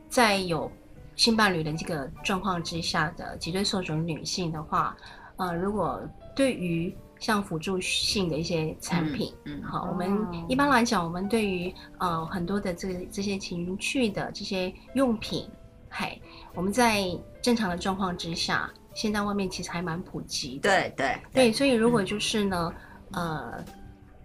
[0.08, 0.70] 在有
[1.16, 4.96] 性伴侣的这个状况之下的脊椎受损女性的话，
[5.36, 6.00] 呃，如果
[6.34, 10.10] 对于像辅助性的一些产品，嗯，嗯好，我们
[10.48, 15.48] 一般来讲，我们对于呃很多的这这些情趣的这些用品，
[15.88, 16.20] 嘿，
[16.52, 17.04] 我们在
[17.40, 21.06] 正常的状况之下，现在外面其实还蛮普及的，对对。
[21.32, 22.74] 对，对，所以如果就是呢，
[23.12, 23.64] 嗯、呃，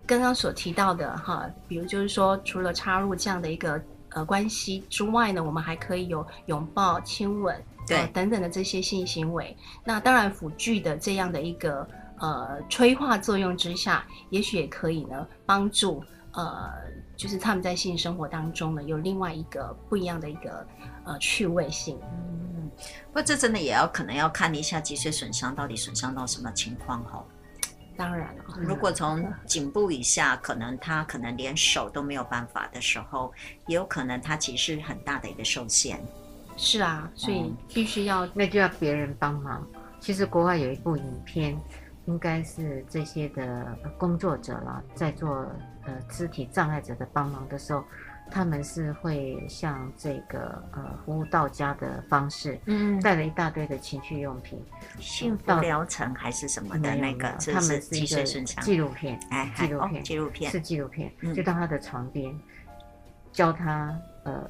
[0.07, 3.79] 刚刚所提到的哈，比如就是说，除了插入这样的一个
[4.09, 7.55] 呃关系之外呢，我们还可以有拥抱、亲吻，
[7.87, 9.55] 对、呃、等等的这些性行为，
[9.85, 11.87] 那当然辅具的这样的一个。
[12.19, 16.03] 呃，催化作用之下，也许也可以呢，帮助
[16.33, 16.71] 呃，
[17.15, 20.65] 就是他们在性生活当中呢，有另外一个不一样的一个
[21.05, 21.99] 呃趣味性。
[22.03, 22.69] 嗯，
[23.07, 27.23] 不过这真的也要可能要看一下脊髓损伤到底损伤到什么情况哈。
[27.95, 28.43] 当然了。
[28.57, 33.33] 如果从颈部以下，可能他可能连手都没有办法的时候，
[33.65, 35.99] 也有可能他其实是很大的一个受限。
[36.55, 39.67] 是啊，所以必须要、嗯，那就要别人帮忙。
[39.99, 41.59] 其实国外有一部影片，
[42.07, 45.45] 应该是这些的工作者啦，在做
[45.85, 47.83] 呃肢体障碍者的帮忙的时候。
[48.29, 54.61] 他们是会像这个呃服务到家的方式，嗯，带了一大堆的情趣用品，
[54.99, 58.25] 幸福疗程还是什么的那个，他们是一个
[58.61, 62.37] 纪录片，哎，纪录片，纪录片是纪录片，就到他的床边，
[63.31, 64.45] 教他呃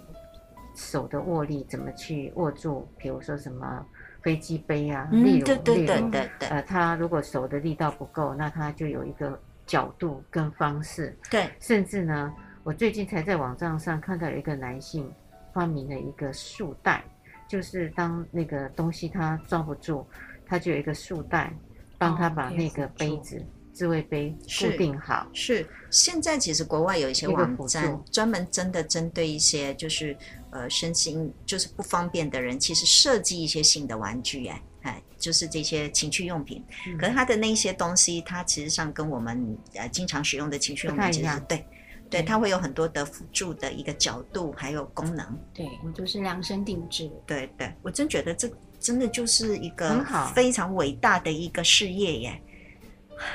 [0.73, 3.85] 手的握力怎么去握住，比如说什么
[4.27, 12.33] 飞机杯啊，例如，对对对对对，呃，他如果手的力道不够，那他就有一个角度跟方式，对，甚至呢。
[12.65, 15.09] 我最近才在网站上看到有一个男性
[15.53, 17.01] 发明了一个束带，
[17.47, 20.05] 就是当那个东西他抓不住，
[20.45, 21.53] 他就有一个束带
[21.97, 25.25] 帮他把那个杯子、自慰杯固定好。
[25.31, 30.13] 是，是现在其实国外有一些网站专门真的针对一些就是
[30.51, 36.63] 呃身心就是不方便的人，其实设计一些新的玩具哎哎，就是这些情趣用品。
[36.87, 41.65] 嗯、可是他的那些东西，它其实上跟我们呃经常使用的情趣用品其实对。
[42.09, 45.37] 对，它会有很多的辅助的一个角度，还有功能。
[45.53, 47.11] 对，我就是量身定制。
[47.25, 50.01] 对对，我真觉得这真的就是一个
[50.33, 52.41] 非常伟大的一个事业耶！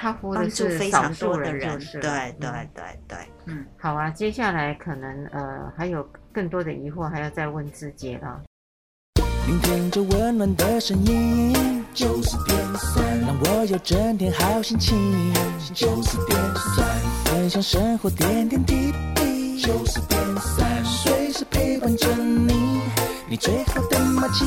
[0.00, 1.78] 它帮助非常多的人。
[2.00, 8.42] 对对对对，嗯，好啊，接下来可能呃还有更多的疑惑，还要再问自己了。
[9.46, 14.96] 聆听着温暖的声音，九十点三，让我有整天好心情。
[15.74, 19.60] 九十点三，分享生活点点滴滴。
[19.60, 22.80] 九十点三，随时陪伴着你，
[23.28, 24.44] 你最好的默契。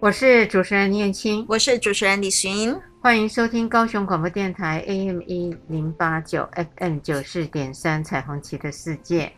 [0.00, 2.74] 我是主持人念青，我是主持人李寻。
[3.02, 9.32] 欢迎收听高雄广播电台 AM 一零八九 FM 九四点三彩虹旗的世界。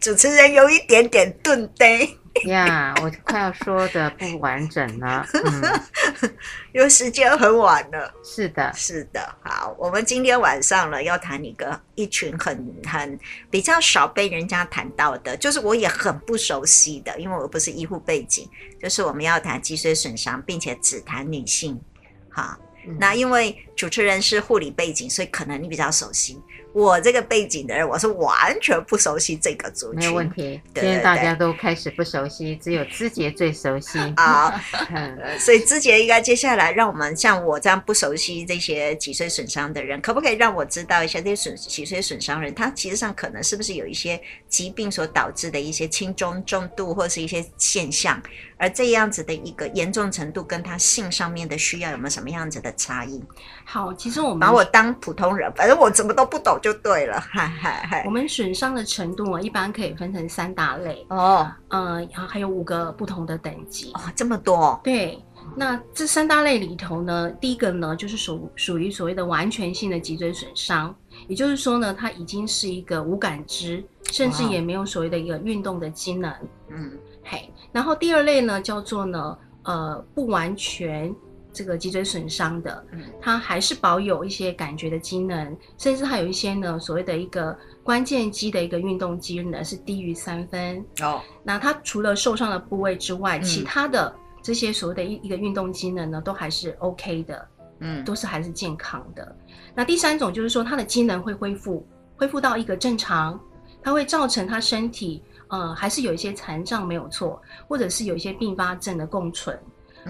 [0.00, 2.00] 主持人有一点点顿呆。
[2.46, 5.62] 呀，yeah, 我快要说的不完整了，嗯，
[6.74, 8.12] 因为时间很晚了。
[8.24, 9.20] 是的，是的。
[9.44, 13.16] 好，我们今天晚上呢要谈一个一群很很
[13.48, 18.50] 比较少被人家谈到的，就是我也很不熟悉的，因为我不是医护背景，
[18.82, 21.80] 就是我们要谈脊髓损伤，并且只谈女性。
[22.28, 22.63] 好，嗯、
[22.98, 26.40] 那因为主持人是护理背景，所以可能你比较熟悉。
[26.72, 29.98] 我这个背景的人，我是完全不熟悉这个族群。
[30.00, 34.60] 没有问题，现在大家都开始不熟悉，只有芝杰最熟悉啊。
[35.38, 48.20] 所以芝杰应该接下来让我们像我这样不熟悉这些脊髓损伤的人，可不可以让我知道一下这些损脊髓损伤人，他其实上可能是不是有一些疾病所导致的一些轻中重度或是一些现象，
[48.56, 53.22] 而这样子的一个严重程度跟他性上面的需要有没有什么样子的差异？
[53.66, 56.58] 好，其实我们把我当普通人，反正我怎么都不懂。
[56.62, 58.04] 就对了，嗨嗨嗨！
[58.06, 64.78] 我们损伤的程度啊，一般可以分成三大类哦，嗯，然后还有五个不同的等级哦，这么多。
[64.84, 65.18] 对，
[65.56, 70.94] 那这三大类里头呢，第一个呢，就是属属于所谓的完全性的脊椎损伤，
[71.26, 76.32] 也就是说呢，它已经是一个无感知，甚至也没有所谓的一个运动的机能。
[76.68, 76.92] 嗯，
[77.24, 81.12] 嘿，然后第二类呢，叫做呢，呃，不完全。
[81.54, 82.84] 这个脊椎损伤的，
[83.20, 90.84] 他还是保有一些感觉的机能，甚至还有一些呢，所谓的一个关键肌的一个运动机能是低于三分。
[91.00, 99.36] 哦，那他除了受伤的部位之外，嗯、其他的这些所谓的一一个运动机能呢，都还是 OK 的，嗯，都是还是健康的。
[99.74, 101.86] 那第三种就是说，他的机能会恢复，
[102.16, 103.40] 恢复到一个正常，
[103.82, 109.56] 它会造成他身体呃还是有一些残障没有错，或者是有一些并发症的共存。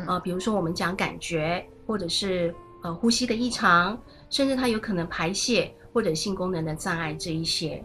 [0.07, 3.99] 呃，比如说我们讲感觉，或者是呃呼吸的异常，
[4.31, 7.83] 甚至它有可能排泄或者性功能的障碍这一些。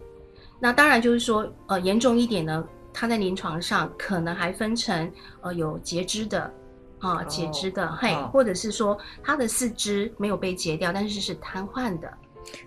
[0.58, 6.42] 那当然就是说，呃严重一点呢，它在临床上可能还分成呃有截肢的
[6.98, 12.12] 啊、呃、截肢的，嘿，或者是说它的四肢没有被截掉，但是是瘫痪的。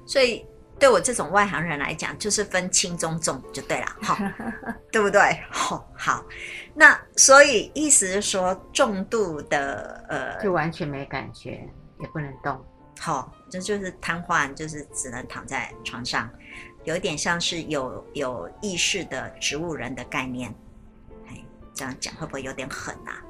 [0.06, 0.46] 所以
[0.80, 4.18] 对我这种外行人来讲，就是分轻中重就对了，好，
[4.92, 5.40] 对不对？
[5.50, 6.26] 好，好。
[6.74, 11.68] 那所以意思是说，重度的呃，就完全没感觉，
[12.00, 12.60] 也不能动。
[13.00, 16.30] 好，这就是瘫痪，就是只能躺在床上，
[16.84, 20.54] 有点像是有有意识的植物人的概念。
[21.28, 21.38] 哎，
[21.74, 23.24] 这样讲会不会有点狠啊？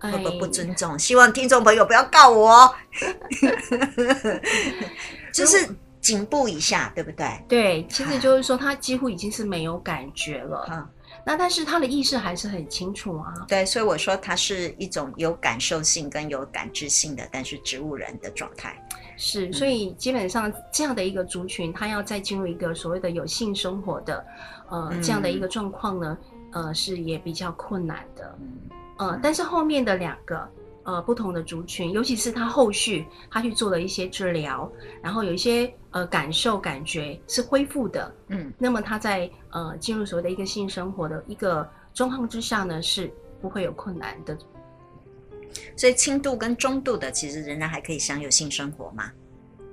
[0.00, 0.98] 哎、会不会不尊重？
[0.98, 2.74] 希望听众朋友不要告我。
[5.32, 5.68] 就是
[6.02, 7.42] 颈部以下，对不对？
[7.48, 10.66] 对，其实就是说，他几乎已经是没有感觉了。
[10.70, 10.86] 嗯
[11.24, 13.32] 那但是他的意识还是很清楚啊。
[13.46, 18.74] 对，所以我说他是一种有感受性跟有感知性的，但是植物人的状态。
[19.16, 24.26] 是，所以基本上这样的一个族群，他要再进入一个所谓的有性生活的，
[24.68, 26.18] 呃，这样的一个状况呢，
[26.50, 28.36] 呃，是也比较困难的。
[28.40, 28.58] 嗯，
[28.96, 30.48] 呃，但是后面的两个。
[30.84, 34.70] 呃，不同的族群，尤其是他后续他去做了一些治疗，
[35.02, 44.36] 然后有一些呃感受感觉是恢复的，嗯，那么他在呃进入所谓的一个性生活的一个状况之下呢，是不会有困难的。
[45.76, 49.10] 所以轻度跟中度的其实仍然还可以享有性生活嘛？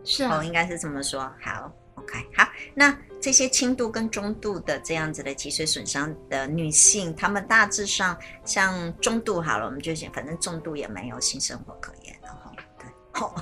[0.03, 1.21] 是啊，哦，应该是这么说。
[1.41, 1.71] 好
[2.09, 2.97] ，OK，好，那。
[3.21, 12.53] 这些轻度跟中度的这样子的脊髓损伤的女性，她们大致上像中度好了，我们就想，反正重度也没有性生活可言了哈。
[12.79, 13.35] 对，好。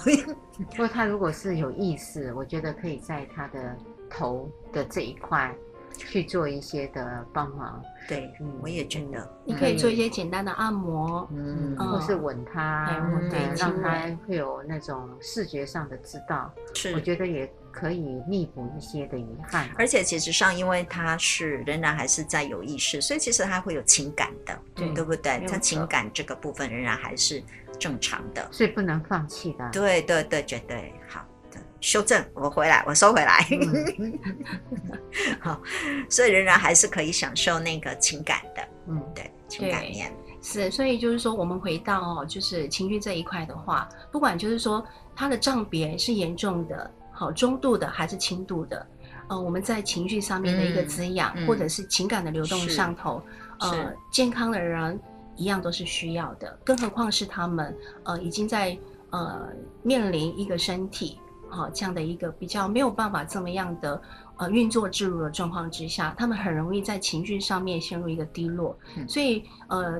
[0.71, 3.77] 不过她如果是有意识，我觉得可以在她的
[4.09, 5.55] 头的这一块
[5.95, 7.79] 去做一些的帮忙。
[8.07, 16.51] 对，嗯，我也觉得你可以做一些简单的按摩，嗯，嗯或是吻她，嗯、对，让她会有那种视觉上的知道。
[16.73, 17.47] 是，我觉得也。
[17.77, 25.45] 可以弥补一些的遗憾，而且其实上，因为他是仍然还是在有意识，所以其实他会有情感的，对，对不对？
[25.47, 27.43] 他情感这个部分仍然还是
[27.77, 29.69] 正常的，所以不能放弃的。
[29.71, 31.59] 对对对，绝对好的。
[31.79, 33.45] 修正，我回来，我收回来。
[33.51, 34.19] 嗯、
[35.39, 35.61] 好，
[36.09, 40.11] 所以仍然还是可以享受那个情感的，嗯，对，情感面
[40.41, 40.71] 是。
[40.71, 44.83] 所以就是说，我们回到哦，就是情绪这一块的话，不管就是说
[45.15, 46.91] 他的障别是严重的。
[47.17, 48.85] 好，中度的还是轻度的，
[49.27, 53.19] 呃，我们在情绪上面的一个滋养，嗯嗯、或者是情感的流动上头，
[53.59, 54.99] 呃，健康的人
[55.35, 58.77] 一样都是需要的，更何况是他们，呃，已经在
[59.09, 59.49] 呃
[59.81, 61.17] 面临一个身体，
[61.49, 63.99] 好、呃、这样的一个比较没有办法这么样的
[64.35, 69.99] 呃运作自如的状况之下，他们很容易在情绪上面陷入一个低落，嗯、所以呃，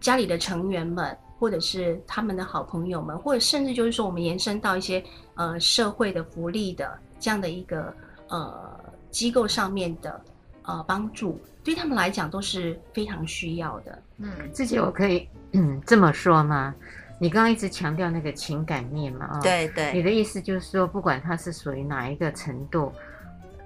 [0.00, 1.16] 家里的成员们。
[1.38, 5.02] 或者是他们的好朋友们，或者甚至就是说，我们延伸到一些
[5.34, 7.92] 呃社会的福利的这样的一个
[8.28, 8.80] 呃
[9.10, 10.20] 机构上面的
[10.62, 14.02] 呃帮助，对他们来讲都是非常需要的。
[14.18, 16.74] 嗯，自己我可以嗯这么说吗？
[17.18, 22.92] 你刚刚一直强调那个情感面嘛，啊、哦，对对，你的意思就是说，不管他是属于哪一个程度，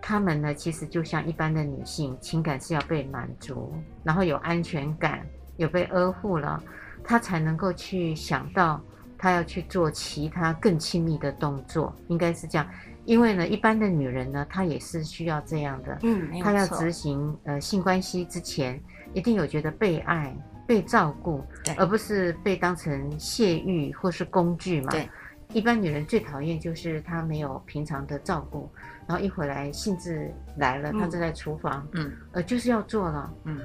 [0.01, 3.73] 他们呢其实就像一般的女性，情感是要被满足，
[4.05, 6.63] 然后有安全感，有被呵护了。
[7.05, 8.81] 他才能够去想到，
[9.19, 12.67] 他要去做其他更亲密的动作，应该是这样。
[13.07, 15.99] 因为呢，一般的女人呢，她也是需要这样的。
[16.03, 18.81] 嗯，她要执行呃性关系之前，
[19.15, 20.33] 一定有觉得被爱、
[20.67, 21.43] 被照顾，
[21.77, 24.91] 而不是被当成泄欲或是工具嘛。
[24.91, 25.09] 对，
[25.53, 28.71] 一般女人最讨厌就是她没有平常的照顾，
[29.09, 33.59] 然后一回来兴致来了，她就在厨房，嗯，呃，就是要做了，嗯。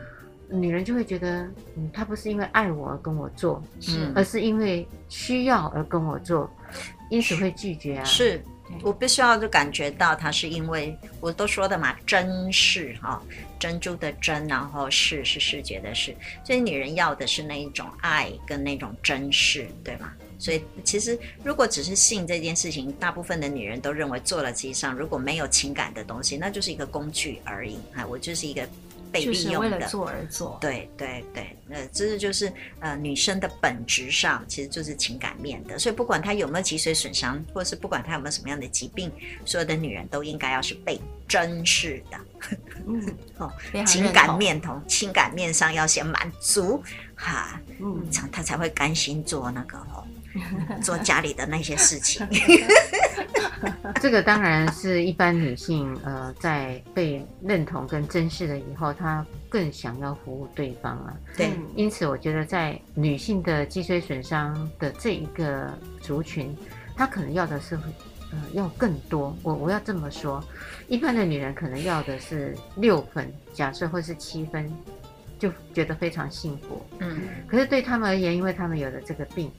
[0.49, 1.43] 女人就会觉得，
[1.75, 6.49] 嗯，他不是因为爱我而跟我做，是，而是因为需要而跟我做，
[7.09, 8.03] 因此会拒绝啊。
[8.03, 8.39] 是，
[8.83, 13.21] 我必须要就感觉到他是因为我都说的嘛，珍视哈，
[13.59, 20.13] 珍珠的珍，然后视是视觉的视，所以女人要的是那一种爱跟那种珍视，对吗？
[20.37, 28.67] 所以其实如果只是性这件事情，大部分的女人都认为做了，实际上如果没有情感的东西，那就是一个工具而已啊，我就是一个。
[29.15, 39.11] 被利用的，就是为了做而做，对对对，呃，这是就是呃女生的本质上其实就是情感面的，所以不管她有没有脊髓损伤，或者是不管她有没有什么样的疾病，
[39.45, 42.17] 所有的女人都应该要是被珍视的，
[42.87, 43.51] 嗯，哦，
[43.85, 46.83] 情感面同情感面上要先满足，
[47.15, 50.05] 哈，嗯，她才会甘心做那个哦。
[50.83, 52.27] 做家里的那些事情
[54.01, 61.15] 这个当然是一般女性呃，在被认同跟珍视了以后，她更想要服务对方啊。
[61.35, 66.55] 对，因此我觉得在女性的脊髓损伤的这一个族群，
[66.95, 67.75] 她可能要的是
[68.31, 69.35] 呃要更多。
[69.43, 70.43] 我我要这么说，
[70.87, 74.71] 一般的女人可能要的是六分，假设或是七分，
[75.37, 76.85] 就觉得非常幸福。
[76.99, 79.51] 嗯，可是对他们而言，因为他们有了这个病。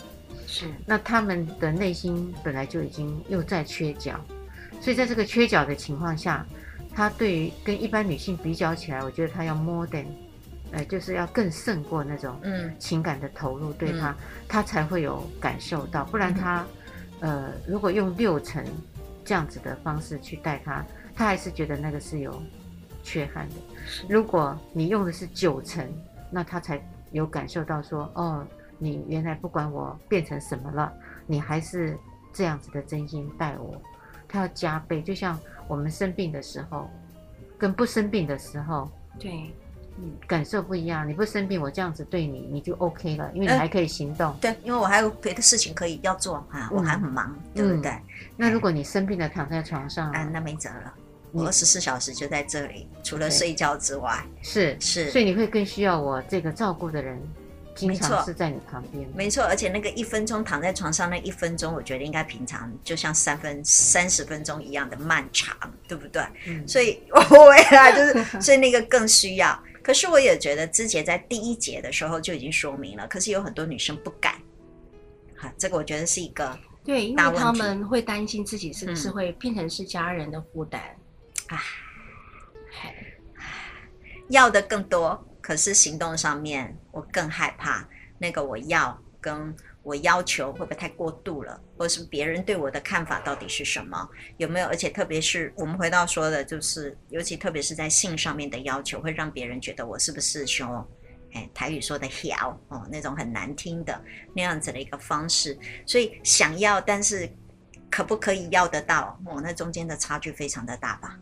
[0.48, 4.24] 是，那他们的内心本来就已经又在缺角，
[4.80, 6.46] 所以在这个缺角的情况下，
[6.96, 10.06] 他对于跟一般女性比较起来，我觉得他要 more than，
[10.72, 14.16] 呃，就是要更胜过那种嗯情感的投入，对他，
[14.48, 16.64] 他才会有感受到，不然他，
[17.20, 18.64] 呃，如果用六成
[19.22, 20.82] 这样子的方式去带他，
[21.14, 22.42] 他还是觉得那个是有
[23.02, 23.56] 缺憾的。
[24.08, 25.86] 如果你用的是九成，
[26.30, 26.82] 那他才
[27.12, 28.46] 有感受到说，哦。
[28.78, 30.92] 你原来不管我变成什么了，
[31.26, 31.96] 你还是
[32.30, 33.80] 这样子的真心待我，
[34.28, 35.00] 他要加倍。
[35.00, 36.88] 就像我们生病的时候，
[37.58, 39.52] 跟不生病的时候，对，
[39.98, 41.08] 嗯感受不一样。
[41.08, 44.32] 你不生病，我这样子对你，你就 OK 了，因为你还可以行动。
[44.32, 48.02] 嗯、对，因为我还有别的事情可以要做啊，我还很忙，嗯、对不对、嗯？
[48.36, 50.94] 那如果你生病了，躺在床上，啊，那没辙了。
[51.32, 57.20] 我二十四小时就在这里，除了睡觉之外，是是，所以你会更需要我这个照顾的人。
[57.76, 65.54] 经常是在你旁边，没错，而且那个一分钟躺在床上那一分钟，我觉得应该平常就像三分三十分钟一样的漫长，
[65.86, 66.22] 对不对？
[66.46, 69.62] 嗯，所以我呀，就是 所以那个更需要。
[69.82, 74.34] 可是我也觉得之前在第一节的时候就已经说明了，可是有很多女生不敢。
[75.36, 80.80] 好，这个我觉得是一个对，因为他们会担心自己是不是会变成是家人的负担
[81.48, 81.62] 啊，
[84.30, 85.22] 要的更多。
[85.40, 87.86] 可是行动上面，我更害怕
[88.18, 94.08] 那个我要跟我要求会不会太过度了，或者是别人对我的看法到底是什么？
[94.38, 94.66] 有没有？
[94.66, 100.88] 而且特别是我们回到说的，就是尤其特别是在性上面的要求，会让别人觉得我是不是说，
[101.34, 104.02] 哎，台语说的“屌”哦，那种很难听的
[104.34, 105.56] 那样子的一个方式。
[105.84, 107.28] 所以想要，但是
[107.90, 109.20] 可不可以要得到？
[109.26, 111.18] 哦，那中间的差距非常的大吧？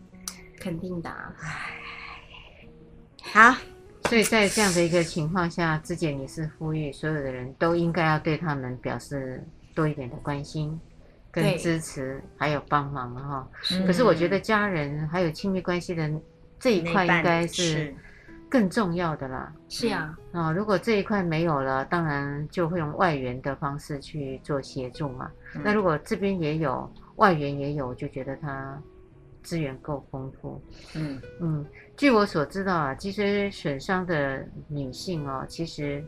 [0.60, 1.10] 肯定的。
[1.40, 1.72] 唉，
[3.32, 3.73] 好。
[4.08, 9.42] 所以在这样的一个情况下，之前你是呼吁所有的人都应该要对他们表示
[9.74, 10.78] 多一点的关心、
[11.30, 13.48] 跟支持，还有帮忙哈。
[13.86, 16.08] 可是我觉得家人还有亲密关系的
[16.60, 17.94] 这一块应该是
[18.48, 19.52] 更重要的啦。
[19.68, 25.30] 是啊，啊，如果这一块没有了，当然就会用外援的方式去做协助嘛。
[25.64, 28.78] 那如果这边也有外援也有，我就觉得他。
[29.42, 30.58] 资源够丰富，
[30.94, 31.66] 嗯嗯，
[31.96, 36.04] 据我所知道啊，脊髓损伤的女性哦，其实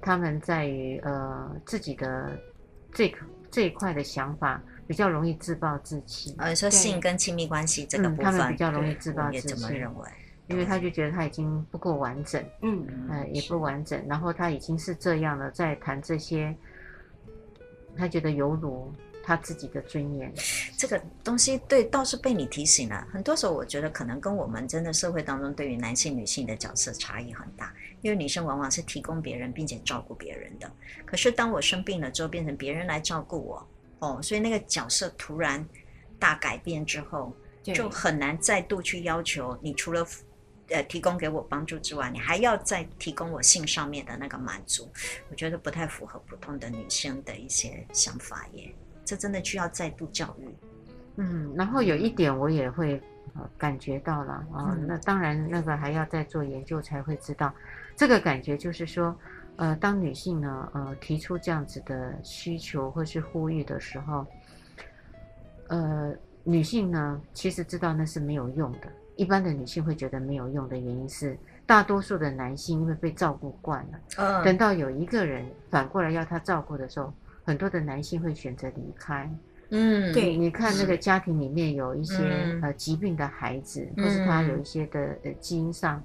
[0.00, 2.38] 她们在于呃自己的
[2.92, 3.12] 这
[3.50, 6.34] 这一块的想法比较容易自暴自弃。
[6.38, 9.48] 呃，说性跟亲密关系这个部分，她、嗯、们比较容易自暴自弃。
[9.48, 10.08] 怎么认为？
[10.46, 16.54] 因为她就觉得她已经不够完整，嗯呃，也不完整，然后她已经是这样了，在谈这些，
[17.96, 18.92] 她觉得犹如。
[19.28, 20.32] 他自己的尊严，
[20.74, 23.06] 这个东西对倒是被你提醒了。
[23.12, 27.74] 很多时候，我觉得可能跟我们真的社会当中对于男性、女性的角色差异很大。
[28.00, 30.72] 因为女生往往是提供别人并且照顾别人的，
[31.04, 33.68] 可是当我生病了之后，变成别人来照顾我，
[33.98, 35.62] 哦，所以那个角色突然
[36.18, 37.30] 大改变之后，
[37.62, 40.06] 就很难再度去要求你除了
[40.68, 44.88] 呃提供给我帮助之外，你还要再提供我性上面的那个满足。
[45.28, 48.72] 我觉得不太符合普通的女生的一些想法耶。
[49.08, 50.46] 这真的需要再度教育，
[51.16, 53.00] 嗯，然后有一点我也会
[53.34, 57.50] 呃感觉到了啊、嗯，那当然那个还要再做研究才会知道，
[57.96, 59.16] 这个感觉就是说，
[59.56, 64.26] 呃，当女性呢呃提出这样子的需求或是呼吁的时候，
[65.68, 66.12] 呃，
[66.44, 71.34] 女性呢其实知道那是没有用的，一般的女性会觉得没有用的原因是，
[71.64, 77.10] 大多数的男性因为被照顾惯了，嗯，等到有一个人反过来要他照顾的时候。
[77.48, 79.26] 很多的男性会选择离开，
[79.70, 86.02] 嗯，对，你看那个家庭里面有一些、嗯、呃疾病的孩子，或是他有一些的呃基因上，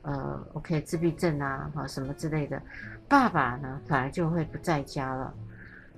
[0.00, 2.58] 呃，OK 自闭症啊，啊什么之类的，
[3.06, 5.34] 爸爸呢反而就会不在家了，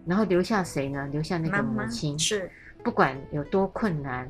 [0.05, 1.07] 然后留下谁呢？
[1.13, 2.51] 留下那个母亲，是
[2.83, 4.29] 不管有多困难，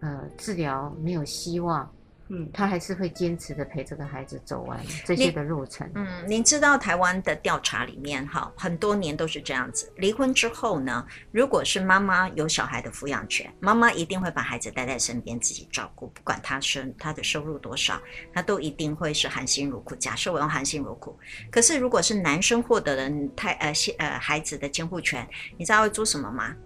[0.00, 1.90] 呃，治疗没有希望。
[2.34, 5.86] 嗯，他还是会坚持的陪这个孩子走完这些的路程。
[5.94, 9.92] 嗯，您知道台湾的调查里面，哈，很多年都是这样子。
[9.96, 18.00] 离婚之后呢，如果是妈妈有小孩的抚养权，妈妈一定会把孩子带在身边自己照顾，不管他生他的收入多少，
[18.32, 19.94] 他都一定会是含辛茹苦。
[19.96, 21.14] 假设我用含辛茹苦，
[21.50, 25.28] 可是如果是男生获得了太呃呃孩子的监护权，
[25.58, 26.56] 你知道会做什么吗？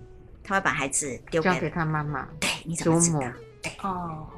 [0.44, 2.24] 他会把孩子丢给，给他妈妈。
[2.38, 3.18] 对，你怎么知道？
[3.60, 4.35] 对哦，对。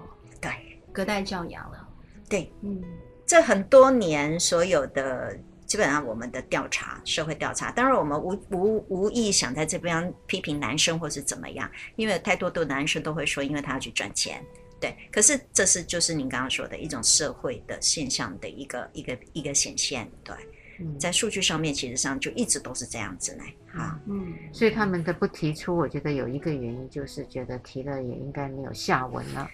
[0.99, 1.89] 隔代教养了，
[2.29, 2.83] 对，嗯，
[3.25, 14.45] 这很多年所有的基本上我们的调查，社会调查，当然我们无无无意想在这边批评男生或是怎么样，因为太多的男生都会说，因为他要去赚钱，
[14.81, 20.35] 对，可是这是就是您刚刚说的一种社会的现象的一个一个一个显现，对，
[20.81, 29.49] 嗯、在数据上面其实上就一直都是这样子呢，哈，嗯，所以他们的不提出，我觉得有一个原因就是觉得提了也应该没有下文了。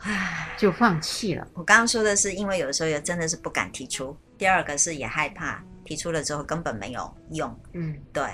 [0.00, 1.46] 唉，就放弃了。
[1.54, 4.16] 我刚刚说的是，因为有的时候也真的是不敢提出。
[4.36, 7.60] 第二个是也害怕提出了之后根本没有用。
[7.72, 8.24] 嗯，对。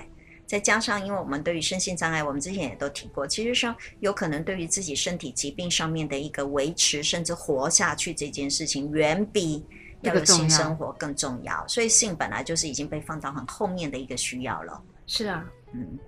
[0.46, 9.64] 再加上，因为我们对于身心障碍，我们之前也都提过，其实上有可能对于自己身体疾病上面的一个维持，甚至活下去这件事情，远比
[10.02, 11.66] 要有性生活更重要。
[11.66, 14.82] 所以性本来就是已经被放到很后面的一个需要了。
[15.06, 15.42] 是啊，
[15.72, 15.98] 嗯。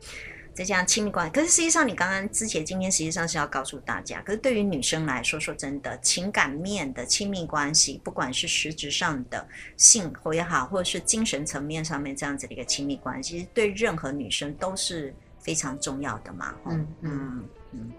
[0.65, 9.47] 这样亲密关系，可是实际上，你刚刚之前今天实际上是要告诉大家，可是对于女生来说，说真的，情感面的亲密关系，不管是实质上的
[9.77, 16.55] 性活也好，或者是精神层面上面这样子的一个亲密关系，对任何女生都是非常重要的嘛。
[16.67, 17.93] 嗯嗯嗯，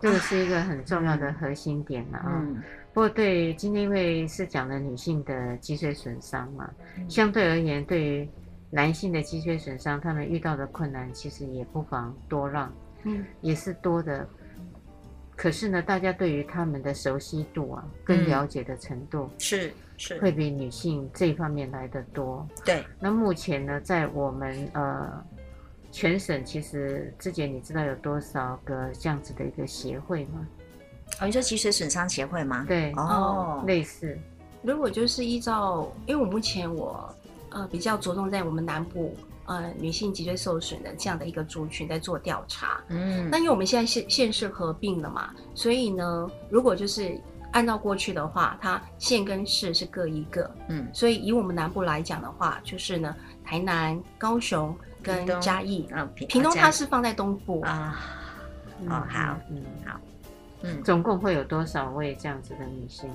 [0.00, 2.42] 这个是一个很重要的核心点了啊。
[2.42, 2.62] 嗯。
[2.94, 8.28] 不过对今天因为是讲的女性的脊髓损伤嘛，嗯、相对而言，对于
[8.70, 12.70] 男性的脊髓损伤，他们遇到的困难其实也不妨多让，
[13.04, 14.28] 嗯，也是多的。
[15.34, 22.46] 可是呢，大家对于他们的熟悉度啊，跟了解的程度是是会比女性这一方面来的多。
[22.64, 22.84] 对。
[23.00, 25.24] 那目前呢，在我们呃
[25.90, 30.46] 全省，其实之前你知道有多少个这样子的一个协会吗？
[31.20, 32.64] 哦，你说脊髓损伤协会吗？
[32.68, 34.18] 对，哦，类似。
[34.60, 37.14] 如果就是依照，因为我目前我。
[37.50, 42.80] 呃，比较着重在我们南部呃女性脊椎受损的这样的一个族群在做调查。
[42.88, 47.20] 嗯，那因为我们现在县县市合并了嘛，所以呢，如果就是
[47.52, 50.50] 按照过去的话，它县跟市是各一个。
[50.68, 55.88] 嗯，所以以我们南部来讲的话，就是呢，台南、高雄跟嘉义。
[55.92, 57.98] 嗯，屏东它是放在东部啊。
[58.86, 59.98] 哦，好，嗯，好。
[60.62, 63.08] 嗯，总共会有多少位这样子的女性？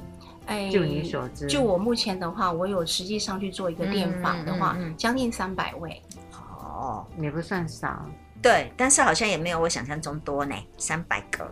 [0.45, 6.01] 哎，就你所知，就我目前的话，我有实际上去做一个电访的话，将近三百位。
[6.33, 8.05] 哦，也不算少。
[8.41, 11.49] 对，但是好像也没有我想象中多呢，三百个，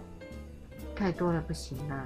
[0.95, 2.05] 太多了不行啊。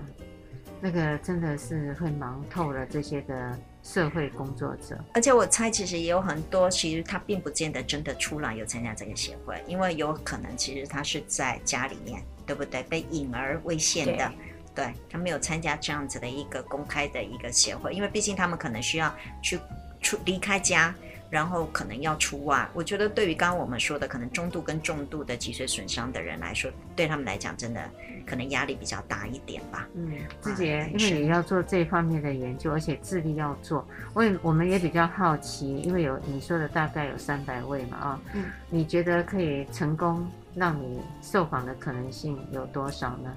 [0.80, 4.98] 那个真的是会忙透了这些的社会工作者。
[5.14, 12.22] 而且我猜，其实也有很多，其实他并不见得真的出来有参加这个协会，因为有可能其实他是在家里面。
[12.48, 12.84] 对不对？
[12.84, 14.32] 被隐而未现的，
[14.76, 19.57] 对，他没有参加这样子的一个公开的一个协会，因为毕竟他们可能需要去
[20.01, 20.93] 出离开家，
[21.30, 22.67] 然后可能要出外。
[22.73, 27.89] 我觉得对于刚刚我们说的可能中度跟重度的脊髓损伤的人来说，对他们来讲真的
[28.28, 29.88] 可能压力比较大一点吧。
[29.95, 30.11] 嗯，
[30.41, 40.30] 芝杰，因为你要做这方面的研究，而且智力要做，我也我们也比较好奇，因为有你说的大概有三百位嘛啊，嗯，你觉得可以成功？
[40.57, 43.36] 让你受访的可能性有多少呢？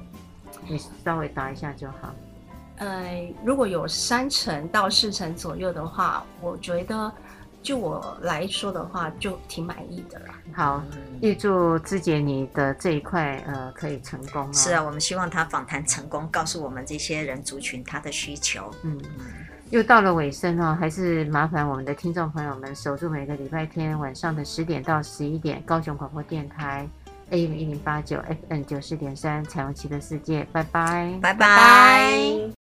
[0.68, 2.14] 你稍微答一下就好。
[2.76, 7.12] 呃，如果有三成到四成左右的话，我觉得
[7.60, 10.26] 就我来说的话，就挺满意的了。
[10.52, 10.80] 好，
[11.20, 14.54] 预祝芝姐你的这一块呃可以成功。
[14.54, 18.70] 是啊，我们希望他访谈成功，告诉我们这些人族群他的需求。
[18.84, 18.96] 嗯，
[19.70, 26.88] 又到了尾声哦，还是麻烦我们的听众朋友们守住每个礼拜天晚上的十点到十一点，高雄广播电台。
[27.30, 28.18] AM 一零八九
[28.48, 32.50] ，FM 九四点三，彩虹旗的世界，拜拜，拜拜。